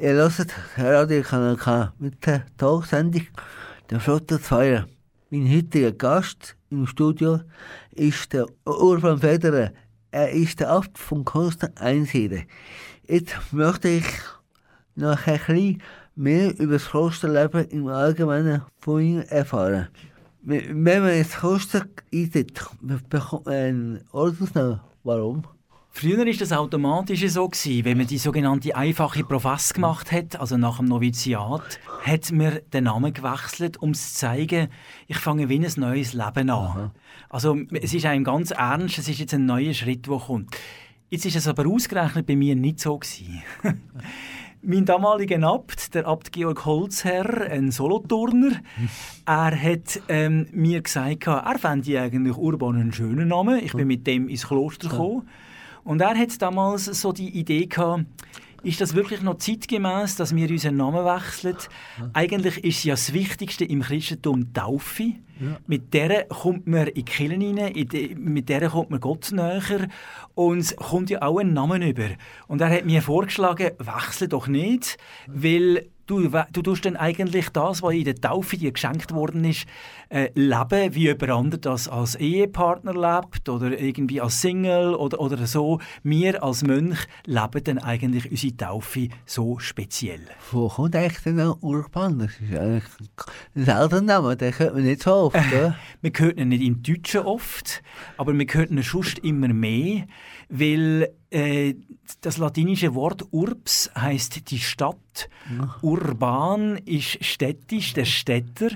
[0.00, 1.22] Ihr hört Radio
[1.56, 3.26] K mit der Talksendung
[3.90, 4.86] «Der Flotte Feier».
[5.28, 7.40] Mein heutiger Gast im Studio
[7.90, 9.72] ist der Urban Federer.
[10.12, 12.44] Er ist der Abt von Kloster Einsiedeln.
[13.08, 14.04] Jetzt möchte ich
[14.94, 15.82] noch ein bisschen
[16.14, 19.88] mehr über das Klosterleben im Allgemeinen von ihm erfahren.
[20.42, 22.64] Wenn man ins Kloster eintritt,
[23.08, 24.80] bekommt man einen Ordensnamen.
[25.02, 25.42] Warum?
[25.90, 30.56] Früher war das automatisch so, gewesen, wenn man die sogenannte einfache Profess gemacht hat, also
[30.56, 34.68] nach dem Noviziat, hat man den Namen gewechselt, um zu zeigen,
[35.06, 36.50] ich fange wie ein neues Leben an.
[36.50, 36.90] Aha.
[37.30, 40.56] Also es ist einem ganz ernst, es ist jetzt ein neuer Schritt, der kommt.
[41.10, 43.42] Jetzt ist es aber ausgerechnet bei mir nicht so gewesen.
[44.62, 48.52] mein damaliger Abt, der Abt Georg Holzherr, ein Soloturner,
[49.24, 53.64] er hat ähm, mir gesagt, er fände eigentlich Urban einen schönen Namen.
[53.64, 55.28] Ich bin mit dem ins Kloster gekommen.
[55.88, 58.04] Und er hat damals so die Idee gehabt,
[58.62, 61.56] ist das wirklich noch zeitgemäß, dass wir unseren Namen wechseln?
[62.12, 65.14] Eigentlich ist ja das Wichtigste im Christentum Taufe.
[65.40, 65.56] Ja.
[65.66, 69.88] Mit der kommt man in die Kirche rein, mit der kommt man Gott näher
[70.34, 72.10] und es kommt ja auch ein Namen über.
[72.48, 77.82] Und er hat mir vorgeschlagen, wechsle doch nicht, weil Du, du tust dann eigentlich das,
[77.82, 79.66] was in der Taufe dir geschenkt worden ist,
[80.08, 85.46] äh, leben, wie jemand anderes das als Ehepartner lebt oder irgendwie als Single oder, oder
[85.46, 85.80] so.
[86.02, 90.22] Wir als Mönch leben dann eigentlich unsere Taufe so speziell.
[90.50, 92.20] Wo kommt eigentlich denn Urban?
[92.20, 92.84] Das ist eigentlich
[93.54, 95.36] ein seltener Name, den hört man nicht so oft.
[95.58, 97.82] Äh, man hört ihn nicht im Deutschen oft,
[98.16, 100.04] aber man hört ihn sonst immer mehr,
[100.48, 101.74] weil äh,
[102.22, 105.28] das latinische Wort urbs heißt die Stadt.
[105.50, 105.76] Ja.
[105.82, 108.68] Urban ist städtisch, der Städter.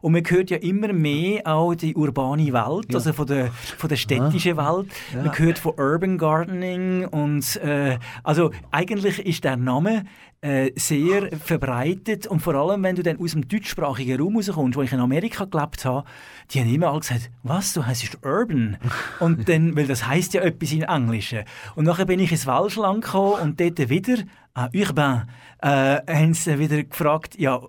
[0.00, 2.96] Und man hört ja immer mehr auch die urbane Welt, ja.
[2.96, 4.76] also von der, von der städtischen ja.
[4.76, 4.88] Welt.
[5.14, 10.04] Man hört von Urban Gardening und äh, also eigentlich ist der Name
[10.42, 14.82] äh, sehr verbreitet und vor allem, wenn du dann aus dem deutschsprachigen Raum rauskommst, wo
[14.82, 16.06] ich in Amerika gelebt habe,
[16.50, 18.78] die haben immer alle gesagt, was, du heißt Urban?
[19.20, 21.34] und dann, weil das heißt ja etwas in Englisch.
[21.74, 24.16] Und nachher bin ich ins Welschland gekommen und dort wieder,
[24.54, 25.28] ah, Urban,
[25.60, 27.60] äh, haben sie wieder gefragt, ja,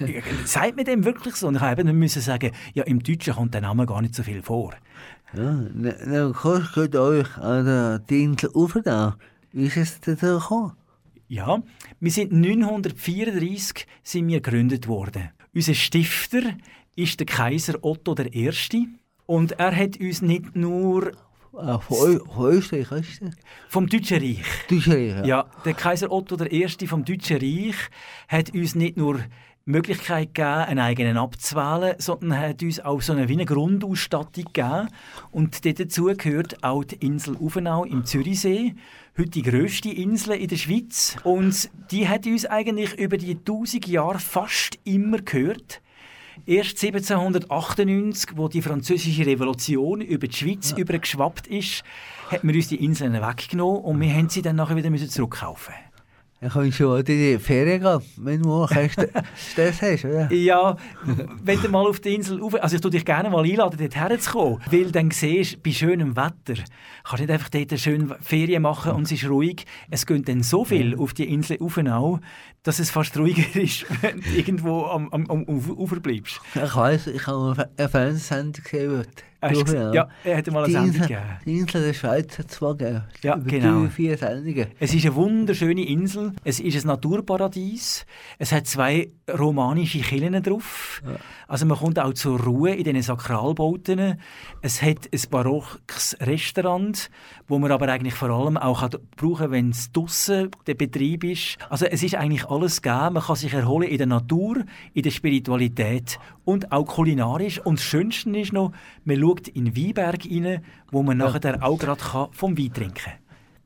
[0.44, 1.46] Sagt mir dem wirklich so?
[1.46, 4.42] Und ich habe müssen sagen, ja, im Deutschen kommt der Name gar nicht so viel
[4.42, 4.72] vor.
[5.34, 9.14] Ja, dann kostet euch an der Insel Uferdau.
[9.52, 10.72] Wie ist es dazu gekommen?
[11.32, 11.62] Ja,
[11.98, 15.30] wir sind 934 sind wir gegründet worden.
[15.54, 16.42] Unser Stifter
[16.94, 18.50] ist der Kaiser Otto I.
[19.24, 21.12] Und er hat uns nicht nur
[21.54, 22.20] Ah, von,
[22.50, 23.18] Österreich?
[23.70, 24.42] Vom Deutschen Reich.
[24.68, 25.24] Deutschen Reich, ja.
[25.24, 25.50] ja.
[25.64, 26.68] Der Kaiser Otto I.
[26.86, 27.76] vom Deutschen Reich
[28.28, 29.20] hat uns nicht nur
[29.64, 34.88] Möglichkeit gegeben, einen eigenen abzuwählen, sondern hat uns auch so eine, wie eine Grundausstattung gegeben.
[35.30, 38.74] Und dazu gehört auch die Insel Uvenau im Zürichsee,
[39.16, 41.16] heute die grösste Insel in der Schweiz.
[41.22, 45.80] Und die hat uns eigentlich über die 1000 Jahre fast immer gehört.
[46.44, 50.78] Erst 1798, wo die französische Revolution über die Schweiz ja.
[50.78, 51.84] übergeschwappt ist,
[52.30, 55.74] hat man uns die Inseln weggenommen und wir haben sie dann nachher wieder zurückkaufen
[56.42, 58.66] dann kannst du in die Ferien gehen, wenn du
[59.36, 60.32] Stress hast, oder?
[60.32, 60.76] Ja,
[61.44, 62.60] wenn du mal auf die Insel rauf...
[62.60, 64.58] Also ich würde dich gerne mal einladen, dort herzukommen.
[64.68, 66.60] Weil dann siehst bei schönem Wetter
[67.04, 69.66] kannst du nicht einfach dort eine schöne Ferien machen und es ist ruhig.
[69.88, 72.18] Es gehen dann so viel auf die Insel rauf
[72.64, 76.40] dass es fast ruhiger ist, wenn du irgendwo am, am, am Ufer bleibst.
[76.54, 79.06] Ich weiss, ich habe eine Fernsehsendung gesehen,
[79.42, 79.92] Hast ja.
[79.92, 81.20] ja, er hat mal eine Sendung gegeben.
[81.44, 83.02] Die Insel der Schweiz hat es mal gegeben.
[83.22, 83.88] Ja, Über genau.
[83.88, 84.68] vier Sendungen.
[84.78, 86.32] Es ist eine wunderschöne Insel.
[86.44, 88.06] Es ist ein Naturparadies.
[88.38, 91.02] Es hat zwei romanische Kirchen drauf.
[91.04, 91.16] Ja.
[91.48, 94.20] Also man kommt auch zur Ruhe in diesen Sakralbauten.
[94.60, 97.10] Es hat ein barockes Restaurant,
[97.48, 101.58] wo man aber eigentlich vor allem auch brauchen kann, wenn es draussen der Betrieb ist.
[101.68, 103.14] Also es ist eigentlich alles gegeben.
[103.14, 104.64] Man kann sich erholen in der Natur,
[104.94, 107.58] in der Spiritualität und auch kulinarisch.
[107.60, 108.72] Und das Schönste ist noch,
[109.04, 111.26] man schaut in den Weinberg rein, wo man ja.
[111.26, 113.12] nachher auch gerade vom Wein trinken kann.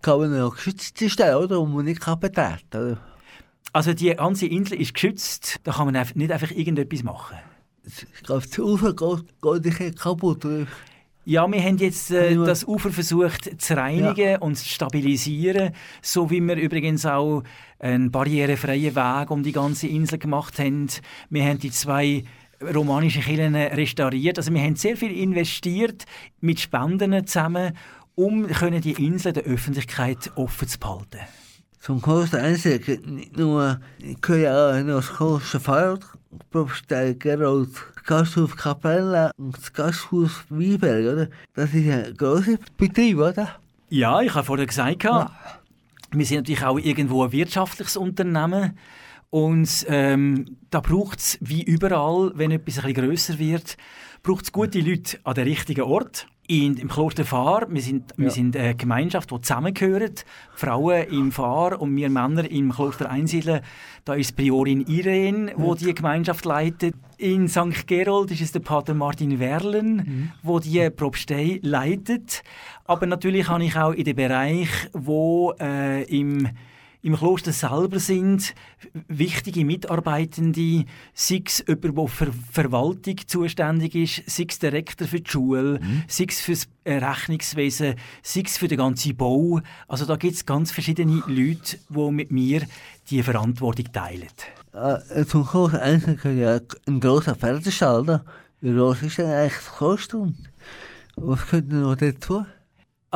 [0.03, 1.59] Kann man noch geschützte Stellen, oder?
[1.59, 2.99] Wo man nicht betreten kann.
[3.73, 7.37] Also die ganze Insel ist geschützt, da kann man nicht einfach irgendetwas machen.
[7.85, 10.45] Ich glaube, das Ufer geht, geht kaputt.
[10.45, 10.67] Oder?
[11.25, 14.39] Ja, wir haben jetzt äh, das Ufer versucht zu reinigen ja.
[14.39, 17.43] und zu stabilisieren, so wie wir übrigens auch
[17.79, 20.87] einen barrierefreien Weg um die ganze Insel gemacht haben.
[21.29, 22.25] Wir haben die zwei
[22.63, 24.39] romanischen Kirchen restauriert.
[24.39, 26.05] Also wir haben sehr viel investiert
[26.41, 27.77] mit Spenden zusammen,
[28.15, 31.21] um die Insel der Öffentlichkeit offen zu behalten.
[31.81, 33.79] Zum Kloster Einsegg nicht nur,
[34.29, 36.05] ja auch noch das Kloster Feiert,
[36.51, 41.29] Propstei Gerold, das Gasthaus Kapelle und das Gasthaus Weinberg, oder?
[41.55, 43.57] Das ist ein grosser Betrieb, oder?
[43.89, 45.31] Ja, ich habe vorher gesagt, ja.
[46.11, 48.77] wir sind natürlich auch irgendwo ein wirtschaftliches Unternehmen.
[49.31, 53.77] Und ähm, da braucht es, wie überall, wenn etwas ein bisschen grösser wird,
[54.23, 56.27] braucht es gute Leute an den richtigen Ort.
[56.49, 58.25] In, Im Kloster Fahr, wir sind, ja.
[58.25, 60.25] wir sind eine Gemeinschaft, die zusammengehört.
[60.55, 63.63] Frauen im Fahr und wir Männer im Kloster Einsiedeln.
[64.05, 66.95] Da ist Priorin Irene, wo die Gemeinschaft leitet.
[67.19, 67.89] In St.
[67.89, 70.33] Gerold ist es der Pater Martin Werlen, mhm.
[70.45, 72.45] wo die Propstei leitet.
[72.85, 76.49] Aber natürlich habe ich auch in dem Bereich, wo äh, im
[77.07, 78.53] im Kloster selber sind
[79.07, 85.21] wichtige Mitarbeitende, sei es jemand, der für Verwaltung zuständig ist, sei es der Rektor für
[85.21, 86.03] die Schule, mhm.
[86.09, 87.95] sei es für das äh, Rechnungswesen,
[88.25, 89.61] sei es für den ganzen Bau.
[89.87, 92.63] Also da gibt es ganz verschiedene Leute, die mit mir
[93.09, 94.27] diese Verantwortung teilen.
[94.73, 98.25] Äh, zum Kloster eigentlich ja ein grosser Pferdestall.
[98.61, 100.33] Wie groß ist denn eigentlich das Kloster?
[101.15, 102.45] Was könnte noch dazu?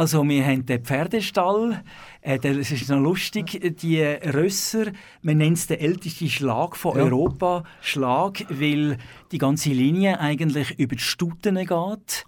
[0.01, 1.85] Also wir haben den Pferdestall,
[2.23, 7.05] äh, das ist noch lustig, die Rösser, man nennt es den ältesten Schlag von ja.
[7.05, 8.97] Europa, Schlag, weil
[9.31, 12.25] die ganze Linie eigentlich über die Stuten geht.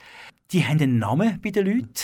[0.51, 1.95] Die haben einen Namen bei den Leuten.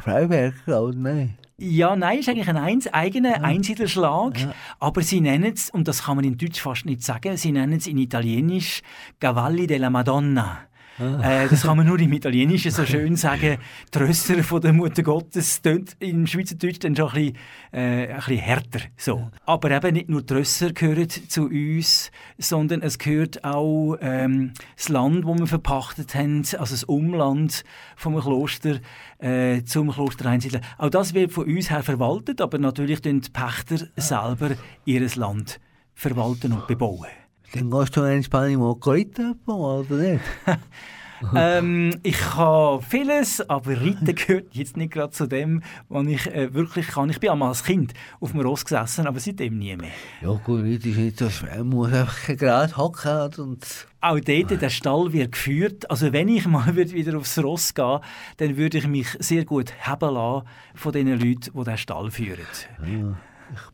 [0.00, 1.36] Freiberger, oder nein?
[1.58, 3.42] Ja, nein, ist eigentlich ein eins, eigener ja.
[3.42, 4.40] Einsiedlerschlag.
[4.40, 4.54] Ja.
[4.80, 7.74] Aber sie nennen es, und das kann man in Deutsch fast nicht sagen, sie nennen
[7.74, 8.80] es in Italienisch
[9.20, 10.60] Cavalli della Madonna.
[11.02, 11.42] Ah.
[11.44, 13.58] Äh, das kann man nur im Italienischen so schön sagen.
[13.90, 17.36] Trösser von der Mutter Gottes tönt im Schweizerdeutsch dann schon ein bisschen,
[17.72, 18.80] äh, ein bisschen härter.
[18.96, 19.30] So.
[19.44, 25.24] Aber eben nicht nur Trösser gehören zu uns, sondern es gehört auch ähm, das Land,
[25.26, 27.64] das wir verpachtet haben, also das Umland
[27.96, 28.78] vom Kloster
[29.18, 30.62] äh, zum Kloster einsiedeln.
[30.78, 34.50] Auch das wird von uns her verwaltet, aber natürlich tun die Pächter selber
[34.84, 35.58] ihr Land
[35.94, 37.21] verwalten und bebauen.
[37.52, 40.24] Dann gehst du in Spanien mal reiten, oder nicht?
[41.36, 46.54] ähm, ich kann vieles, aber Reiten gehört jetzt nicht gerade zu dem, was ich äh,
[46.54, 47.10] wirklich kann.
[47.10, 49.90] Ich bin einmal als Kind auf dem Ross gesessen, aber seitdem nie mehr.
[50.22, 53.86] Ja gut, Reiten ist nicht so schwer, man muss einfach gerade hocken und...
[54.00, 55.88] Auch dort, der Stall wird geführt.
[55.90, 58.00] Also wenn ich mal wieder aufs Ross gehe,
[58.38, 62.46] dann würde ich mich sehr gut haben lassen von den Leuten, die den Stall führen.
[62.84, 63.16] Ja,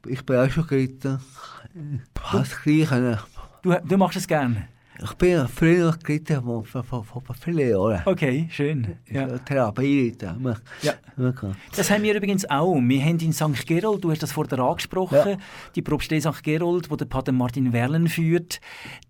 [0.05, 1.21] ich, ich bin auch schon geritten.
[2.15, 2.91] Fast gleich
[3.63, 4.69] Du, du machst es gerne?
[5.01, 8.03] Ich bin früher geritten vor, vor, vor, vielen Jahren.
[8.05, 8.97] Okay, schön.
[9.09, 9.39] Ja.
[9.39, 10.95] Therapie ja.
[11.77, 12.75] Das haben wir übrigens auch.
[12.75, 13.65] Wir haben in St.
[13.65, 15.37] Gerold, du hast das vorher angesprochen, ja.
[15.77, 16.43] die Propstei St.
[16.43, 18.61] Gerold, die der Pater Martin Werlen führt,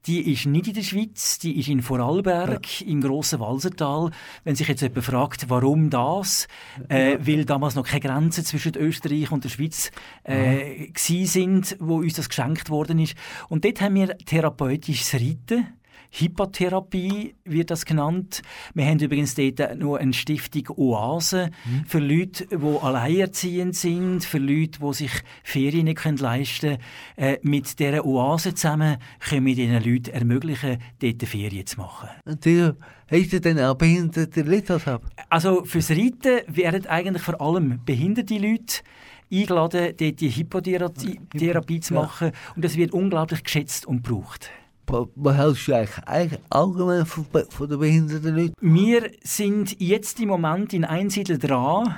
[0.08, 2.86] die ist nicht in der Schweiz, die ist in Vorarlberg, ja.
[2.86, 4.10] im grossen Walsertal.
[4.42, 6.48] Wenn sich jetzt jemand fragt, warum das,
[6.88, 9.90] äh, weil damals noch keine Grenzen zwischen Österreich und der Schweiz
[10.24, 11.26] äh, mhm.
[11.26, 13.16] sind, wo uns das geschenkt worden ist.
[13.50, 15.77] Und dort haben wir therapeutisches Reiten
[16.10, 18.42] Hypotherapie wird das genannt.
[18.74, 21.84] Wir haben übrigens dort noch eine Stiftung Oase mhm.
[21.84, 26.78] für Leute, die alleinerziehend sind, für Leute, die sich Ferien nicht leisten
[27.16, 27.34] können.
[27.34, 32.08] Äh, mit dieser Oase zusammen können wir diesen Leuten ermöglichen, dort Ferien zu machen.
[32.24, 32.70] Und die
[33.10, 38.82] heißt dann auch behinderte Leute Also fürs Reiten werden eigentlich vor allem behinderte Leute
[39.30, 42.32] eingeladen, dort die Hypotherapie zu machen.
[42.56, 44.50] Und das wird unglaublich geschätzt und gebraucht
[44.88, 48.54] was hältst du eigentlich allgemein von den behinderten Leuten?
[48.60, 51.94] Wir sind jetzt im Moment in Einsiedel dran,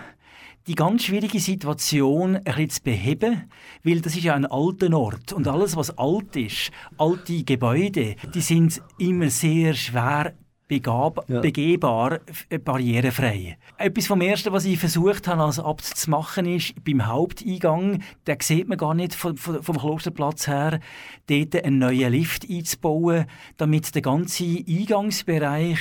[0.66, 3.50] die ganz schwierige Situation ein bisschen zu beheben,
[3.82, 8.40] weil das ist ja ein alter Ort und alles, was alt ist, alte Gebäude, die
[8.40, 10.34] sind immer sehr schwer
[10.70, 11.40] begab, ja.
[11.40, 13.58] begehbar, äh, barrierefrei.
[13.76, 18.36] Etwas vom Ersten, was ich versucht habe, als Abt zu machen, ist, beim Haupteingang, den
[18.40, 20.78] sieht man gar nicht vom, vom Klosterplatz her,
[21.26, 25.80] dort einen neuen Lift einzubauen, damit der ganze Eingangsbereich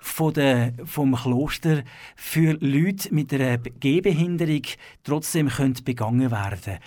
[0.00, 1.82] von der, vom Kloster
[2.16, 4.62] für Leute mit einer Gehbehinderung
[5.04, 5.50] trotzdem
[5.84, 6.80] begangen werden könnte.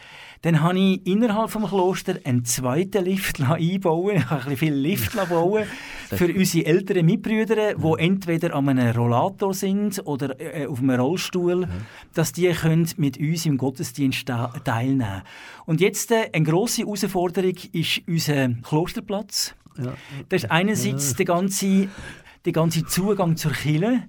[0.43, 5.15] Dann habe ich innerhalb des Klosters einen zweiten Lift einbauen Ich habe ein viel Lift
[5.29, 5.63] bauen
[6.09, 11.67] für unsere älteren Mitbrüder, die entweder an einem Rollator sind oder äh, auf einem Rollstuhl,
[12.13, 14.27] dass die können mit uns im Gottesdienst
[14.63, 15.21] teilnehmen
[15.65, 19.55] Und jetzt äh, eine grosse Herausforderung ist unser Klosterplatz.
[19.77, 19.93] Ja.
[20.29, 21.87] Das ist einerseits der ganze
[22.45, 24.03] der ganze Zugang zur Kirche,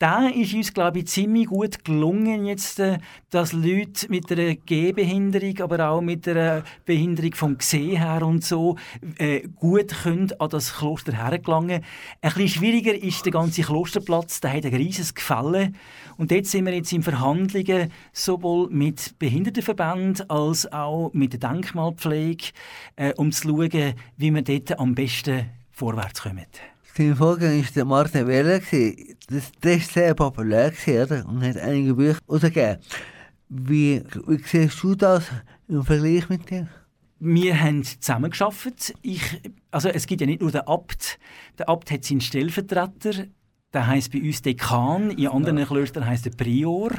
[0.00, 5.60] da ist uns, glaube ich, ziemlich gut gelungen, jetzt, äh, dass Leute mit einer Gehbehinderung,
[5.60, 8.76] aber auch mit einer Behinderung vom Gesehen her und so,
[9.18, 11.82] äh, gut können an das Kloster hergelangen.
[12.22, 15.72] Ein bisschen schwieriger ist der ganze Klosterplatz, der hat ein riesiges Gefälle.
[16.16, 22.52] Und dort sind wir jetzt in Verhandlungen sowohl mit Behindertenverbänden als auch mit der Denkmalpflege,
[22.96, 26.46] äh, um zu schauen, wie wir dort am besten vorwärts kommen.
[27.00, 28.58] Sein Vorgänger war der Martin Weller.
[28.58, 31.26] Das, das war sehr populär oder?
[31.26, 32.76] und hat einige Bücher herausgegeben.
[33.48, 35.24] Wie, wie siehst du das
[35.66, 36.68] im Vergleich mit dir?
[37.18, 38.92] Wir haben zusammengearbeitet.
[39.00, 39.22] Ich,
[39.70, 41.18] also es gibt ja nicht nur den Abt.
[41.58, 43.28] Der Abt hat seinen Stellvertreter,
[43.72, 45.64] der heißt bei uns Dekan, in anderen ja.
[45.64, 46.90] Klöstern heißt er Prior.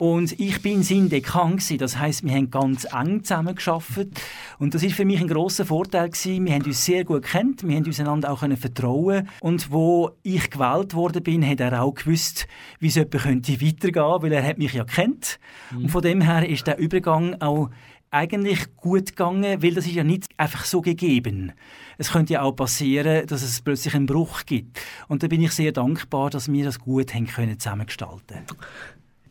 [0.00, 1.76] Und ich bin sein Dekan gewesen.
[1.76, 4.18] Das heißt, wir haben ganz eng zusammengearbeitet.
[4.58, 6.46] Und das ist für mich ein großer Vorteil gewesen.
[6.46, 7.68] Wir haben uns sehr gut kennt.
[7.68, 9.28] Wir haben uns einander auch können vertrauen.
[9.40, 12.48] Und wo ich gewählt worden bin, hat er auch gewusst,
[12.78, 15.38] wie es jemand könnte weitergehen, weil er hat mich ja kennt.
[15.70, 15.82] Mhm.
[15.82, 17.68] Und von dem her ist der Übergang auch
[18.10, 21.52] eigentlich gut gegangen, weil das ist ja nicht einfach so gegeben.
[21.98, 24.80] Es könnte ja auch passieren, dass es plötzlich einen Bruch gibt.
[25.08, 28.46] Und da bin ich sehr dankbar, dass wir das gut haben können zusammengestalten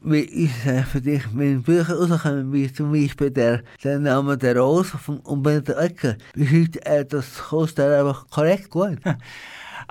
[0.01, 4.57] wie ist es für dich, wenn Bücher rauskommen, wie zum Beispiel der, der Name der
[4.57, 8.99] Rose von Umberto Ecker, beschreibt er das kostet einfach korrekt gut?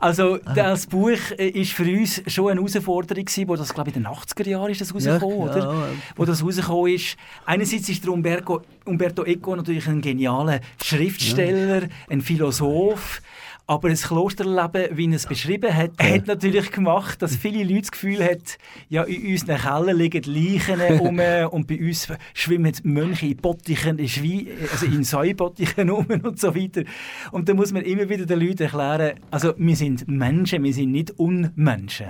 [0.00, 3.96] Also das Buch äh, ist für uns schon eine Herausforderung gewesen, wo das glaube ich
[3.96, 5.58] in den 80er Jahren ist das rausgekommen, ja, oder?
[5.58, 5.88] Ja.
[6.14, 7.16] Wo das rausgekommen ist.
[7.44, 11.88] Einerseits ist der Umberto, Umberto Eco natürlich ein genialer Schriftsteller, ja.
[12.10, 13.20] ein Philosoph,
[13.68, 16.14] aber das Klosterleben, wie er es beschrieben hat, ja.
[16.14, 18.42] hat natürlich gemacht, dass viele Leute das Gefühl haben,
[18.88, 24.08] ja, in unseren Kellern liegen Leichen um und bei uns schwimmen Mönche in Bottichen, in,
[24.08, 26.82] Schwie also in Säubottichen um und so weiter.
[27.30, 30.90] Und da muss man immer wieder den Leuten erklären, also wir sind Menschen, wir sind
[30.92, 32.06] nicht Unmenschen.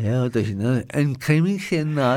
[0.00, 0.56] Ja, das ist
[0.92, 1.60] ein Krimi.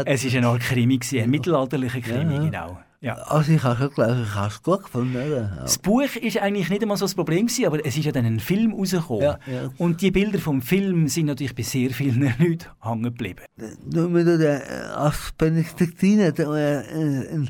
[0.05, 2.43] Es ist eine Art Krimi, ein mittelalterlicher Krimi, ja.
[2.43, 2.77] genau.
[3.03, 3.15] Ja.
[3.15, 5.17] Also ich habe glaube ich habe es gut gefunden.
[5.17, 5.57] Oder?
[5.61, 8.25] Das Buch ist eigentlich nicht einmal so das Problem gewesen, aber es ist ja dann
[8.25, 9.23] ein Film rausgekommen.
[9.23, 9.69] Ja, ja.
[9.77, 13.43] Und die Bilder vom Film sind natürlich bei sehr vielen Leuten hängen geblieben.
[13.91, 17.49] Nur wenn du als Benediktiner ein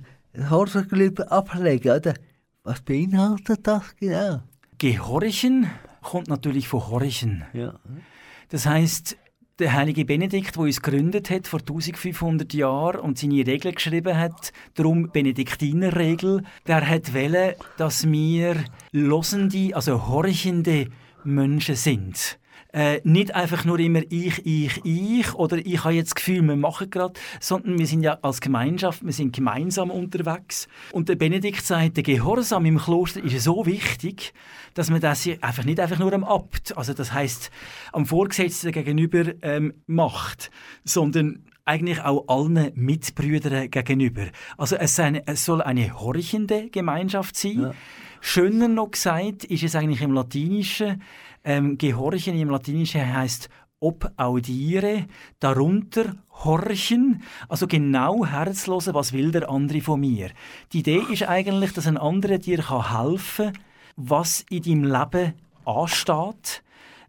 [0.49, 2.15] Horsengelübde ablegen, oder?
[2.63, 4.41] Was beinhaltet das genau?
[4.79, 5.69] Gehorchen
[6.01, 7.43] kommt natürlich von Horchen.
[7.53, 7.75] Ja.
[8.49, 9.17] Das heißt,
[9.59, 14.51] der heilige Benedikt, der uns gegründet hat vor 1500 Jahren und seine Regeln geschrieben hat,
[14.75, 18.55] darum Benediktinerregel, der hat wollen, dass wir
[18.91, 20.87] losende, also horchende
[21.23, 22.39] Menschen sind.
[22.73, 26.55] Äh, nicht einfach nur immer ich, ich, ich oder ich habe jetzt das Gefühl, wir
[26.55, 30.67] machen gerade, sondern wir sind ja als Gemeinschaft, wir sind gemeinsam unterwegs.
[30.91, 34.33] Und der Benedikt sagt, der Gehorsam im Kloster ist so wichtig,
[34.73, 37.51] dass man das einfach nicht einfach nur am Abt, also das heißt
[37.91, 40.49] am Vorgesetzten gegenüber ähm, macht,
[40.83, 44.25] sondern eigentlich auch allen Mitbrüdern gegenüber.
[44.57, 47.61] Also es, eine, es soll eine horchende Gemeinschaft sein.
[47.61, 47.73] Ja.
[48.25, 51.01] Schöner noch gesagt ist es eigentlich im Latinischen,
[51.43, 53.49] ähm, Gehorchen im Latinischen heißt
[53.83, 55.07] ob audiere,
[55.41, 56.15] darunter
[56.45, 60.29] horchen, also genau herzlosen, was will der andere von mir.
[60.71, 63.63] Die Idee ist eigentlich, dass ein anderer dir helfen kann,
[63.97, 65.33] was in deinem Leben
[65.65, 66.63] ansteht,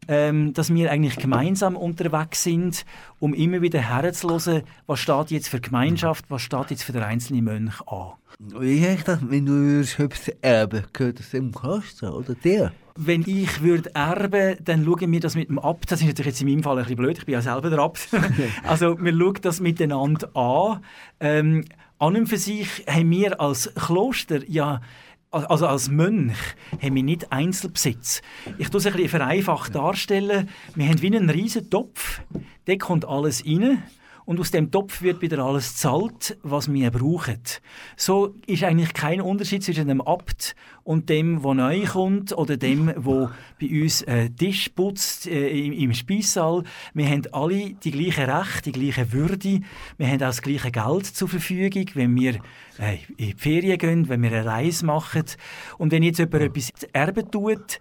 [0.09, 2.85] ähm, dass wir eigentlich gemeinsam unterwegs sind,
[3.19, 7.45] um immer wieder herzuhören, was steht jetzt für Gemeinschaft, was steht jetzt für den einzelnen
[7.45, 8.13] Mönch an.
[8.39, 12.73] Wie ist das, wenn du etwas erben gehört das dem Kloster oder dir?
[12.97, 15.91] Wenn ich würde erben, dann schauen wir das mit dem Abt.
[15.91, 17.79] Das ist natürlich jetzt in meinem Fall ein bisschen blöd, ich bin ja selber der
[17.79, 18.09] Abt.
[18.65, 20.81] also wir schauen das miteinander an.
[21.21, 21.65] Ähm,
[21.99, 24.81] an und für sich haben wir als Kloster ja
[25.35, 26.37] also als Mönch
[26.81, 28.23] haben wir nicht Einzelbesitz.
[28.59, 30.49] Ich tue es ein bisschen vereinfacht darstellen.
[30.75, 32.21] Wir haben wie einen riesen Topf,
[32.67, 33.83] da kommt alles rein
[34.25, 37.41] und aus dem Topf wird wieder alles zahlt, was wir brauchen.
[37.97, 42.87] So ist eigentlich kein Unterschied zwischen dem Abt und dem, der neu kommt oder dem,
[42.87, 46.65] der bei uns äh, Tisch putzt äh, im, im Speissaal.
[46.95, 49.61] Wir haben alle die gleichen Rechte, die gleiche Würde.
[49.99, 52.35] Wir haben auch das gleiche Geld zur Verfügung, wenn wir
[52.79, 55.25] äh, in die Ferien gehen, wenn wir eine Reise machen.
[55.79, 57.79] Und wenn jetzt jemand etwas erben tut,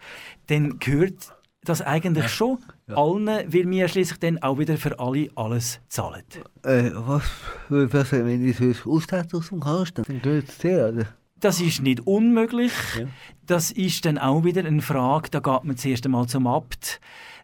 [0.47, 1.33] dann gehört
[1.63, 2.57] das eigentlich schon
[2.87, 2.95] ja.
[2.95, 6.23] allen, weil wir schließlich dann auch wieder für alle alles zahlen.
[6.63, 7.23] Äh, was,
[7.69, 11.05] was wenn ich es austeile aus dem Kasten, dann gehört es dir, oder?
[11.39, 12.71] Das ist nicht unmöglich.
[12.97, 13.05] Ja.
[13.45, 17.01] Das ist dann auch wieder eine Frage, da geht man zuerst einmal zum Abt,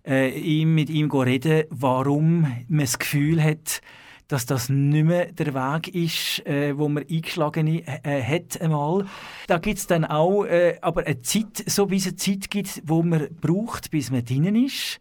[0.08, 3.82] äh, ihm, mit ihm reden, warum man das Gefühl hat,
[4.30, 9.06] dass das nicht mehr der Weg ist, äh, wo man eingeschlagen äh, hat einmal.
[9.48, 12.82] Da gibt es dann auch äh, aber eine Zeit, so wie es eine Zeit gibt,
[12.86, 15.00] wo man braucht, bis man drinnen ist,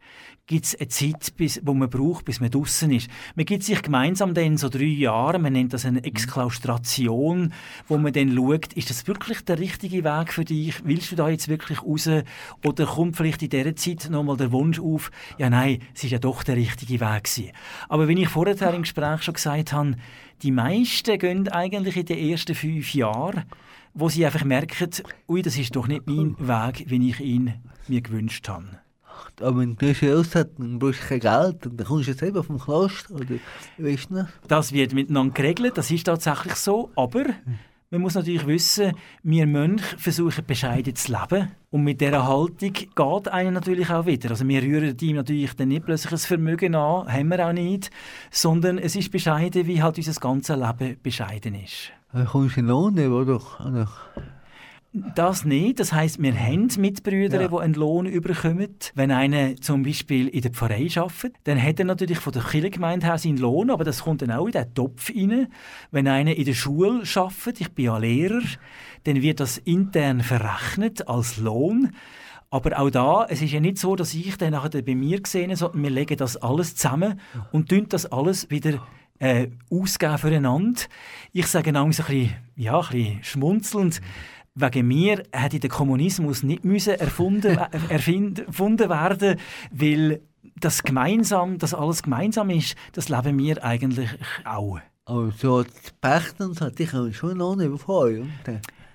[0.48, 3.08] gibt es eine Zeit, bis, wo man braucht, bis man draußen ist.
[3.36, 7.52] Man gibt sich gemeinsam dann so drei Jahre, man nennt das eine Exklaustration,
[7.86, 10.84] wo man dann schaut, ist das wirklich der richtige Weg für dich?
[10.84, 12.08] Willst du da jetzt wirklich raus?
[12.64, 16.18] Oder kommt vielleicht in dieser Zeit nochmal der Wunsch auf, ja nein, es ist ja
[16.18, 17.52] doch der richtige Weg gewesen.
[17.90, 19.96] Aber wenn ich vorher im Gespräch schon gesagt habe,
[20.42, 23.44] die meisten gehen eigentlich in den ersten fünf Jahren,
[23.92, 24.90] wo sie einfach merken,
[25.28, 27.54] ui, das ist doch nicht mein Weg, wie ich ihn
[27.86, 28.78] mir gewünscht habe.
[29.40, 32.42] Aber wenn du Schild hast, dann brauchst du kein Geld und dann kommst du selber
[32.42, 33.24] vom Kloster, oder
[33.78, 34.28] weißt du nicht?
[34.48, 37.24] Das wird miteinander geregelt, das ist tatsächlich so, aber
[37.90, 38.92] man muss natürlich wissen,
[39.22, 44.30] wir Mönche versuchen bescheiden zu leben und mit dieser Haltung geht einer natürlich auch wieder.
[44.30, 47.90] Also wir rühren ihm natürlich dann nicht plötzlich ein Vermögen an, haben wir auch nicht,
[48.30, 51.92] sondern es ist bescheiden, wie halt unser ganzes Leben bescheiden ist.
[52.12, 53.88] Dann kommst du in Lohn oder?
[55.14, 55.80] Das nicht.
[55.80, 57.48] Das heisst, wir haben Mitbrüder, Ja.
[57.48, 58.68] die einen Lohn überkommen.
[58.94, 63.06] Wenn einer zum Beispiel in der Pfarrei arbeitet, dann hat er natürlich von der Kirchengemeinde
[63.06, 65.48] her seinen Lohn, aber das kommt dann auch in den Topf rein.
[65.90, 68.42] Wenn einer in der Schule arbeitet, ich bin ja Lehrer,
[69.04, 71.92] dann wird das intern verrechnet als Lohn.
[72.50, 75.54] Aber auch da, es ist ja nicht so, dass ich dann nachher bei mir sehe,
[75.54, 77.20] sondern wir legen das alles zusammen
[77.52, 78.86] und tun das alles wieder
[79.18, 80.80] äh, ausgeben füreinander.
[81.32, 84.00] Ich sage manchmal ein bisschen, ja, ein bisschen schmunzelnd,
[84.60, 87.56] wegen mir hätte der Kommunismus nicht müssen erfunden,
[87.90, 89.38] erfind- erfunden werden,
[89.70, 90.20] weil
[90.56, 94.10] das gemeinsam, das alles gemeinsam ist, das leben wir eigentlich
[94.44, 94.80] auch.
[95.04, 95.64] aber so
[96.40, 98.24] und so, die kommen schon Lohn über vorher.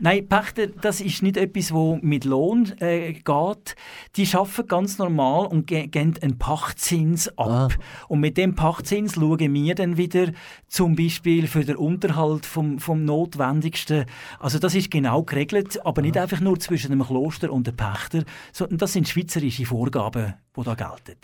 [0.03, 3.75] Nein, Pächter, das ist nicht etwas, wo mit Lohn äh, geht.
[4.17, 7.47] Die arbeiten ganz normal und ge geben einen Pachtzins ab.
[7.47, 7.69] Ah.
[8.09, 10.33] Und mit dem Pachtzins schauen wir dann wieder
[10.67, 14.03] zum Beispiel für den Unterhalt vom, vom Notwendigsten.
[14.39, 18.25] Also das ist genau geregelt, aber nicht einfach nur zwischen dem Kloster und dem Pächter,
[18.51, 21.17] sondern das sind schweizerische Vorgaben, die da gelten.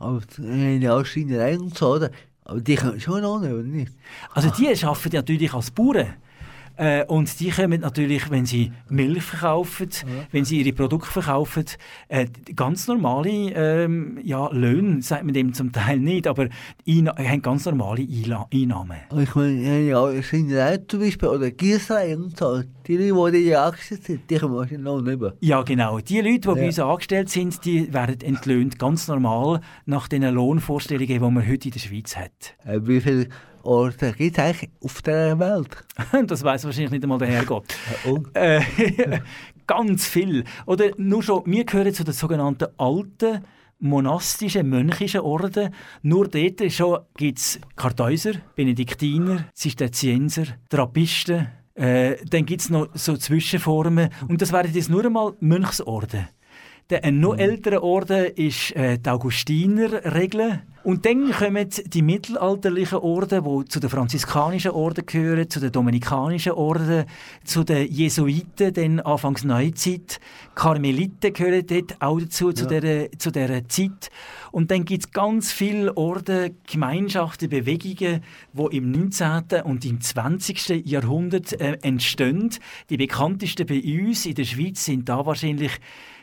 [0.00, 2.10] aber in der Ausschreinerei und so, oder?
[2.44, 3.92] Aber die kommen schon Lohn über, nicht?
[4.34, 6.14] Also die arbeiten natürlich als Bauern.
[6.76, 9.88] Äh, und die kommen natürlich, wenn sie Milch verkaufen,
[10.30, 11.64] wenn sie ihre Produkte verkaufen,
[12.08, 16.48] äh, ganz normale ähm, ja, Löhne, sagt man dem zum Teil nicht, aber
[16.86, 18.98] Einna haben ganz normale Einla Einnahmen.
[19.18, 23.54] Ich meine, in der Ausschreinerei zum Beispiel, oder Gießerei und so, die Leute, die in
[23.56, 25.34] angestellt sind, die kommen in Lohn über.
[25.40, 25.98] Ja, genau.
[25.98, 26.66] Die Leute, die bei Ja.
[26.66, 31.72] uns angestellt sind, die werden entlöhnt, ganz normal, nach den Lohnvorstellungen, die man heute in
[31.72, 32.54] der Schweiz hat.
[32.64, 33.28] Äh, wie viele
[33.66, 35.84] Orte gibt es eigentlich auf der Welt?
[36.26, 37.66] das weiß wahrscheinlich nicht einmal der Herrgott.
[38.34, 38.60] Äh,
[39.66, 40.44] ganz viel.
[40.66, 43.44] Oder nur schon, wir gehören zu den sogenannten alten
[43.78, 45.74] monastischen, mönchischen Orden.
[46.02, 46.58] Nur dort
[47.16, 51.48] gibt es Kartäuser, Benediktiner, Zisterzienser, Trappisten.
[51.74, 54.10] Äh, dann gibt es noch so Zwischenformen.
[54.28, 56.28] Und das wären jetzt nur einmal Mönchsorden.
[56.88, 60.62] Der, ein noch älterer Orden ist äh, die Augustinerregel.
[60.84, 66.52] Und dann kommen die mittelalterlichen Orden, die zu den franziskanischen Orden gehören, zu den dominikanischen
[66.52, 67.06] Orden,
[67.42, 70.20] zu den Jesuiten, dann Anfangs Neuzeit.
[70.54, 72.78] Karmeliten gehören dort auch dazu, zu, Ja.
[72.78, 74.10] dieser, zu dieser Zeit.
[74.52, 78.22] Und dann gibt es ganz viele Orden, Gemeinschaften, Bewegungen,
[78.52, 79.62] die im 19.
[79.64, 80.86] und im 20.
[80.86, 82.50] Jahrhundert äh, entstehen.
[82.90, 85.72] Die bekanntesten bei uns in der Schweiz sind da wahrscheinlich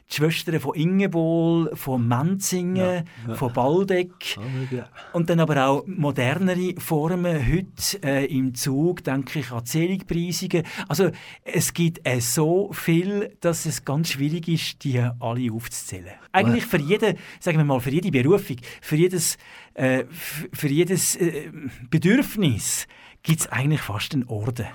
[0.09, 4.37] die Schwestern von Ingewohl, von Menzingen, Ja, von Baldeck.
[4.71, 4.87] ja.
[5.13, 10.63] Und dann aber auch modernere Formen heute äh, im Zug, denke ich an Zählungspreisungen.
[10.87, 11.09] Also
[11.43, 16.13] es gibt äh, so viel, dass es ganz schwierig ist, die alle aufzuzählen.
[16.31, 19.37] Eigentlich für jede, sagen wir mal, für jede Berufung, für jedes,
[19.73, 21.49] äh, für jedes äh,
[21.89, 22.87] Bedürfnis
[23.23, 24.65] gibt es eigentlich fast einen Orden.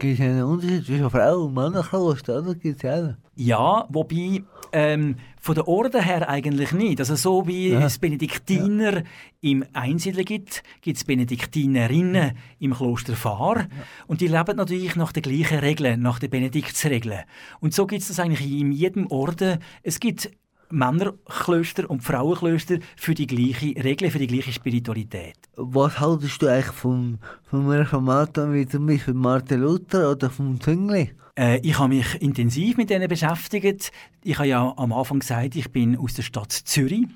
[0.00, 2.54] Gibt es einen Unterschied zwischen Frau und Männerkloster, oder?
[2.54, 3.14] Gibt es auch.
[3.36, 4.42] Ja, wobei
[4.72, 6.98] ähm, von der Orden her eigentlich nicht.
[7.00, 7.84] Also so wie Ja.
[7.84, 9.02] es Benediktiner
[9.40, 13.66] im Einzelnen gibt, gibt es Benediktinerinnen im Kloster Fahr.
[14.06, 17.20] Und die leben natürlich nach den gleichen Regeln, nach den Benediktsregeln.
[17.60, 19.58] Und so gibt es das eigentlich in jedem Orden.
[19.82, 20.30] Es gibt
[20.70, 25.36] Männerklöster und Frauenklöster für die gleiche Regel, für die gleiche Spiritualität.
[25.56, 31.12] Was haltest du eigentlich vom, vom Reformator wie zum Beispiel Martin Luther oder vom Zwingli?
[31.38, 33.92] Äh, ich habe mich intensiv mit denen beschäftigt.
[34.22, 37.06] Ich habe ja am Anfang gesagt, ich bin aus der Stadt Zürich.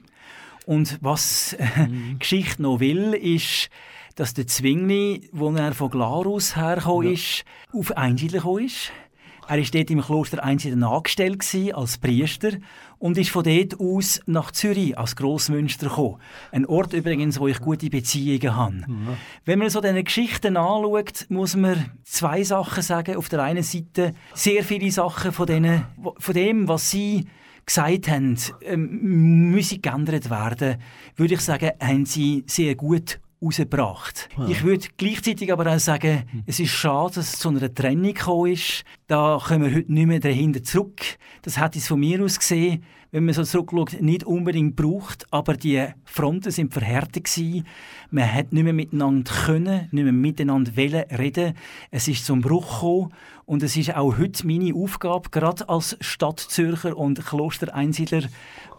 [0.66, 1.66] Und was äh,
[2.18, 3.68] Geschichte noch will, ist,
[4.14, 8.92] dass der Zwingli, wo er von Glarus hergekommen ist, auf Einsiedeln gekommen ist.
[9.46, 12.52] Er war dort im Kloster Einsiedeln angestellt gewesen, als Priester
[12.98, 16.20] und ist von dort aus nach Zürich als Grossmünster gekommen.
[16.52, 18.84] Ein Ort übrigens, wo ich gute Beziehungen habe.
[19.44, 23.16] Wenn man so diese Geschichten anschaut, muss man zwei Sachen sagen.
[23.16, 25.84] Auf der einen Seite sehr viele Sachen von, denen,
[26.18, 27.26] von dem, was sie
[27.66, 30.76] gesagt haben, ähm, müssen geändert werden,
[31.16, 34.28] würde ich sagen, haben sie sehr gut rausgebracht.
[34.48, 38.52] Ich würde gleichzeitig aber auch sagen, es ist schade, dass es zu einer Trennung gekommen
[38.52, 38.84] ist.
[39.06, 41.00] Da kommen wir heute nicht mehr dahinter zurück.
[41.42, 42.84] Das hätte es von mir aus gesehen,
[43.14, 47.64] wenn man so zurückschaut, nicht unbedingt braucht, aber die Fronten sind verhärtet gewesen.
[48.10, 51.54] Man hat nicht mehr miteinander können, nicht mehr miteinander wollen reden.
[51.92, 53.12] Es ist zum Bruch gekommen
[53.44, 58.22] und es ist auch heute meine Aufgabe, gerade als Stadtzürcher und Klostereinsiedler,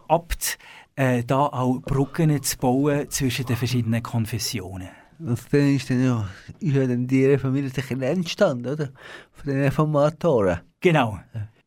[0.07, 0.57] Abt,
[0.96, 4.89] äh, da auch Brücken zu bauen zwischen den verschiedenen Konfessionen.
[5.20, 6.28] Und dann ist dann ja,
[6.60, 8.89] ist ja dann die entstanden, oder?
[9.32, 10.60] Von den Reformatoren.
[10.82, 11.20] Genau.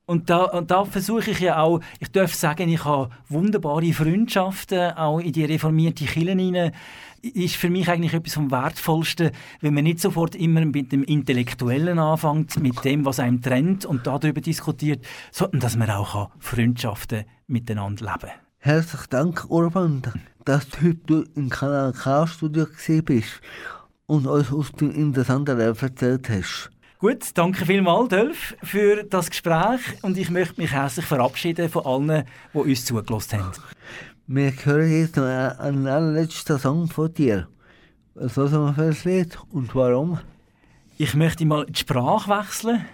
[0.07, 4.93] Und da, und da versuche ich ja auch, ich darf sagen, ich habe wunderbare Freundschaften
[4.93, 6.72] auch in die reformierte Kirche hinein.
[7.20, 11.99] Ist für mich eigentlich etwas vom Wertvollsten, wenn man nicht sofort immer mit dem Intellektuellen
[11.99, 18.07] anfängt, mit dem, was einem trennt und darüber diskutiert, sondern dass man auch Freundschaften miteinander
[18.07, 18.47] leben kann.
[18.61, 20.02] Herzlichen Dank, Urban,
[20.44, 22.66] dass du heute im Kanal K-Studio
[23.04, 23.40] bist
[24.06, 26.70] und uns aus dem interessanten Leben erzählt hast.
[26.98, 32.24] Gut, danke vielmals, Dolf, für das Gespräch und ich möchte mich herzlich verabschieden von allen,
[32.52, 33.62] die uns zugelassen haben.
[34.26, 37.46] Wir hören jetzt noch einen allerletzten Song von dir.
[38.14, 40.18] Was ist das für ein Lied und warum?
[40.96, 42.84] Ich möchte mal die Sprache wechseln.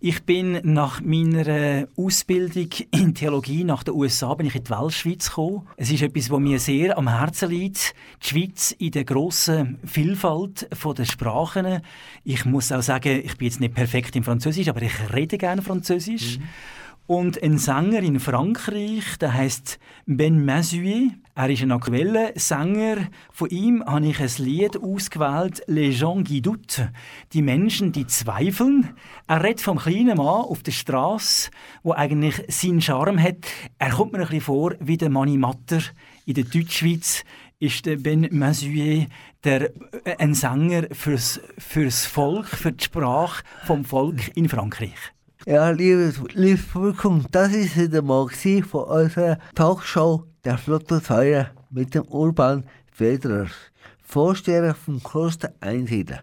[0.00, 5.28] Ich bin nach meiner Ausbildung in Theologie nach den USA bin ich in die Weltschweiz
[5.28, 5.66] gekommen.
[5.76, 7.96] Es ist etwas, was mir sehr am Herzen liegt.
[8.22, 11.80] Die Schweiz in der grossen Vielfalt der Sprachen.
[12.22, 15.62] Ich muss auch sagen, ich bin jetzt nicht perfekt im Französisch, aber ich rede gerne
[15.62, 16.38] Französisch.
[16.38, 16.44] Mhm.
[17.08, 21.12] Und ein Sänger in Frankreich, der heißt Ben Mazuet.
[21.34, 22.98] Er ist ein aktueller Sänger.
[23.32, 26.90] Von ihm habe ich ein Lied ausgewählt, Les gens qui doutent.
[27.32, 28.90] Die Menschen, die zweifeln.
[29.26, 31.50] Er redet vom kleinen Mann auf der Straße,
[31.82, 33.46] wo eigentlich seinen Charme hat.
[33.78, 35.80] Er kommt mir ein bisschen vor wie der Manni Matter
[36.26, 37.24] in der Deutschschweiz
[37.58, 39.08] ist der Ben Mazuet
[39.44, 39.70] der,
[40.04, 45.14] äh, ein Sänger fürs, fürs Volk, für die Sprache vom Volk in Frankreich.
[45.46, 51.94] Ja, liebes, liebes Publikum, das ist wieder mal von unserer Talkshow der Flotte Feier mit
[51.94, 53.46] dem Urban Federer,
[54.02, 56.22] Vorsteher vom Kloster Einsiedler.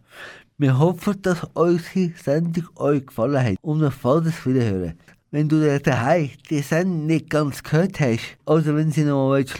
[0.57, 3.91] Wir hoffen, dass unsere Sendung euch gefallen hat und wir
[4.22, 4.99] das Wiederhören.
[5.36, 9.59] Wenn du daheim die Sendung nicht ganz gehört hast oder wenn sie noch mal willst,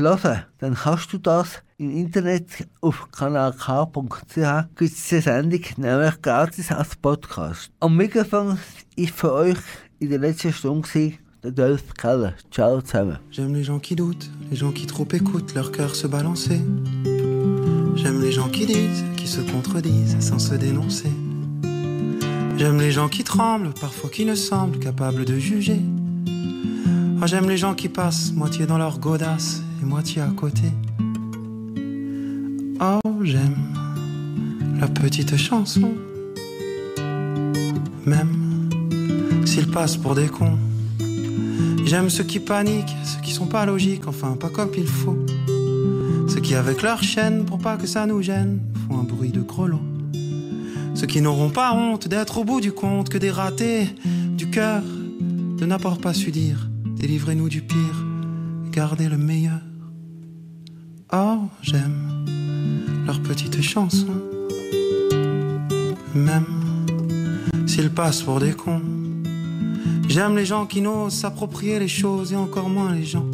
[0.60, 2.48] dann kannst du das im Internet
[2.80, 4.38] auf kanalk.ch
[4.78, 7.72] gibt es die Sendung nämlich gratis als Podcast.
[7.82, 8.58] Am Mikrofon
[8.96, 9.58] ist für euch
[10.00, 11.12] in der letzten Stunde
[11.44, 12.36] der Dolph Keller.
[12.52, 13.20] Ciao zusammen.
[13.30, 16.62] J'aime les gens qui doutent, les gens qui trop écoutent leur cœur se balancer.
[17.98, 21.12] J'aime les gens qui disent, qui se contredisent sans se dénoncer.
[22.58, 25.82] J'aime les gens qui tremblent, parfois qui ne semblent capables de juger.
[27.22, 30.64] Oh, j'aime les gens qui passent moitié dans leur godasse et moitié à côté.
[32.80, 33.58] Oh, j'aime
[34.80, 35.94] la petite chanson,
[38.06, 38.70] même
[39.46, 40.58] s'ils passent pour des cons.
[41.86, 45.18] J'aime ceux qui paniquent, ceux qui sont pas logiques, enfin pas comme il faut.
[46.30, 49.42] Ceux qui, avec leur chaîne, pour pas que ça nous gêne, font un bruit de
[49.42, 49.82] grelot.
[50.96, 53.88] Ceux qui n'auront pas honte d'être au bout du compte que des ratés
[54.38, 54.82] du cœur,
[55.58, 58.06] de n'avoir pas su dire, délivrez-nous du pire,
[58.72, 59.60] gardez le meilleur.
[61.14, 62.26] Oh, j'aime
[63.06, 64.22] leurs petites chansons.
[66.16, 66.46] Même
[67.68, 68.82] s'ils passent pour des cons.
[70.08, 73.26] J'aime les gens qui n'osent s'approprier les choses et encore moins les gens.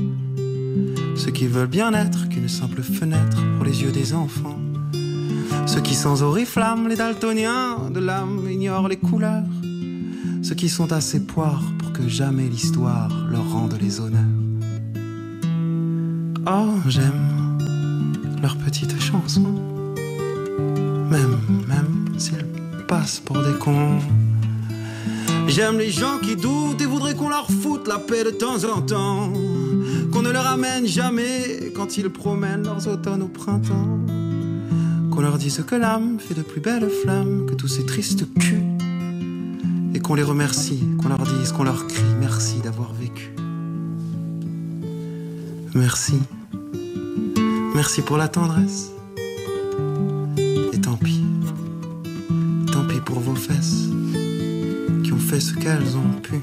[1.15, 4.60] Ceux qui veulent bien être qu'une simple fenêtre pour les yeux des enfants.
[5.65, 9.43] Ceux qui sans oriflamme, les daltoniens de l'âme, ignorent les couleurs.
[10.43, 14.21] Ceux qui sont assez poires pour que jamais l'histoire leur rende les honneurs.
[16.47, 17.57] Oh, j'aime
[18.41, 19.55] leurs petites chansons.
[21.09, 21.37] Même,
[21.67, 22.45] même s'ils
[22.87, 23.99] passent pour des cons.
[25.47, 28.81] J'aime les gens qui doutent et voudraient qu'on leur foute la paix de temps en
[28.81, 29.31] temps.
[30.11, 33.99] Qu'on ne leur amène jamais quand ils promènent leurs automnes au printemps.
[35.11, 38.63] Qu'on leur dise que l'âme fait de plus belles flammes que tous ces tristes culs.
[39.93, 43.33] Et qu'on les remercie, qu'on leur dise, qu'on leur crie merci d'avoir vécu.
[45.75, 46.15] Merci.
[47.75, 48.91] Merci pour la tendresse.
[50.73, 51.23] Et tant pis,
[52.71, 53.87] tant pis pour vos fesses
[55.03, 56.39] qui ont fait ce qu'elles ont pu.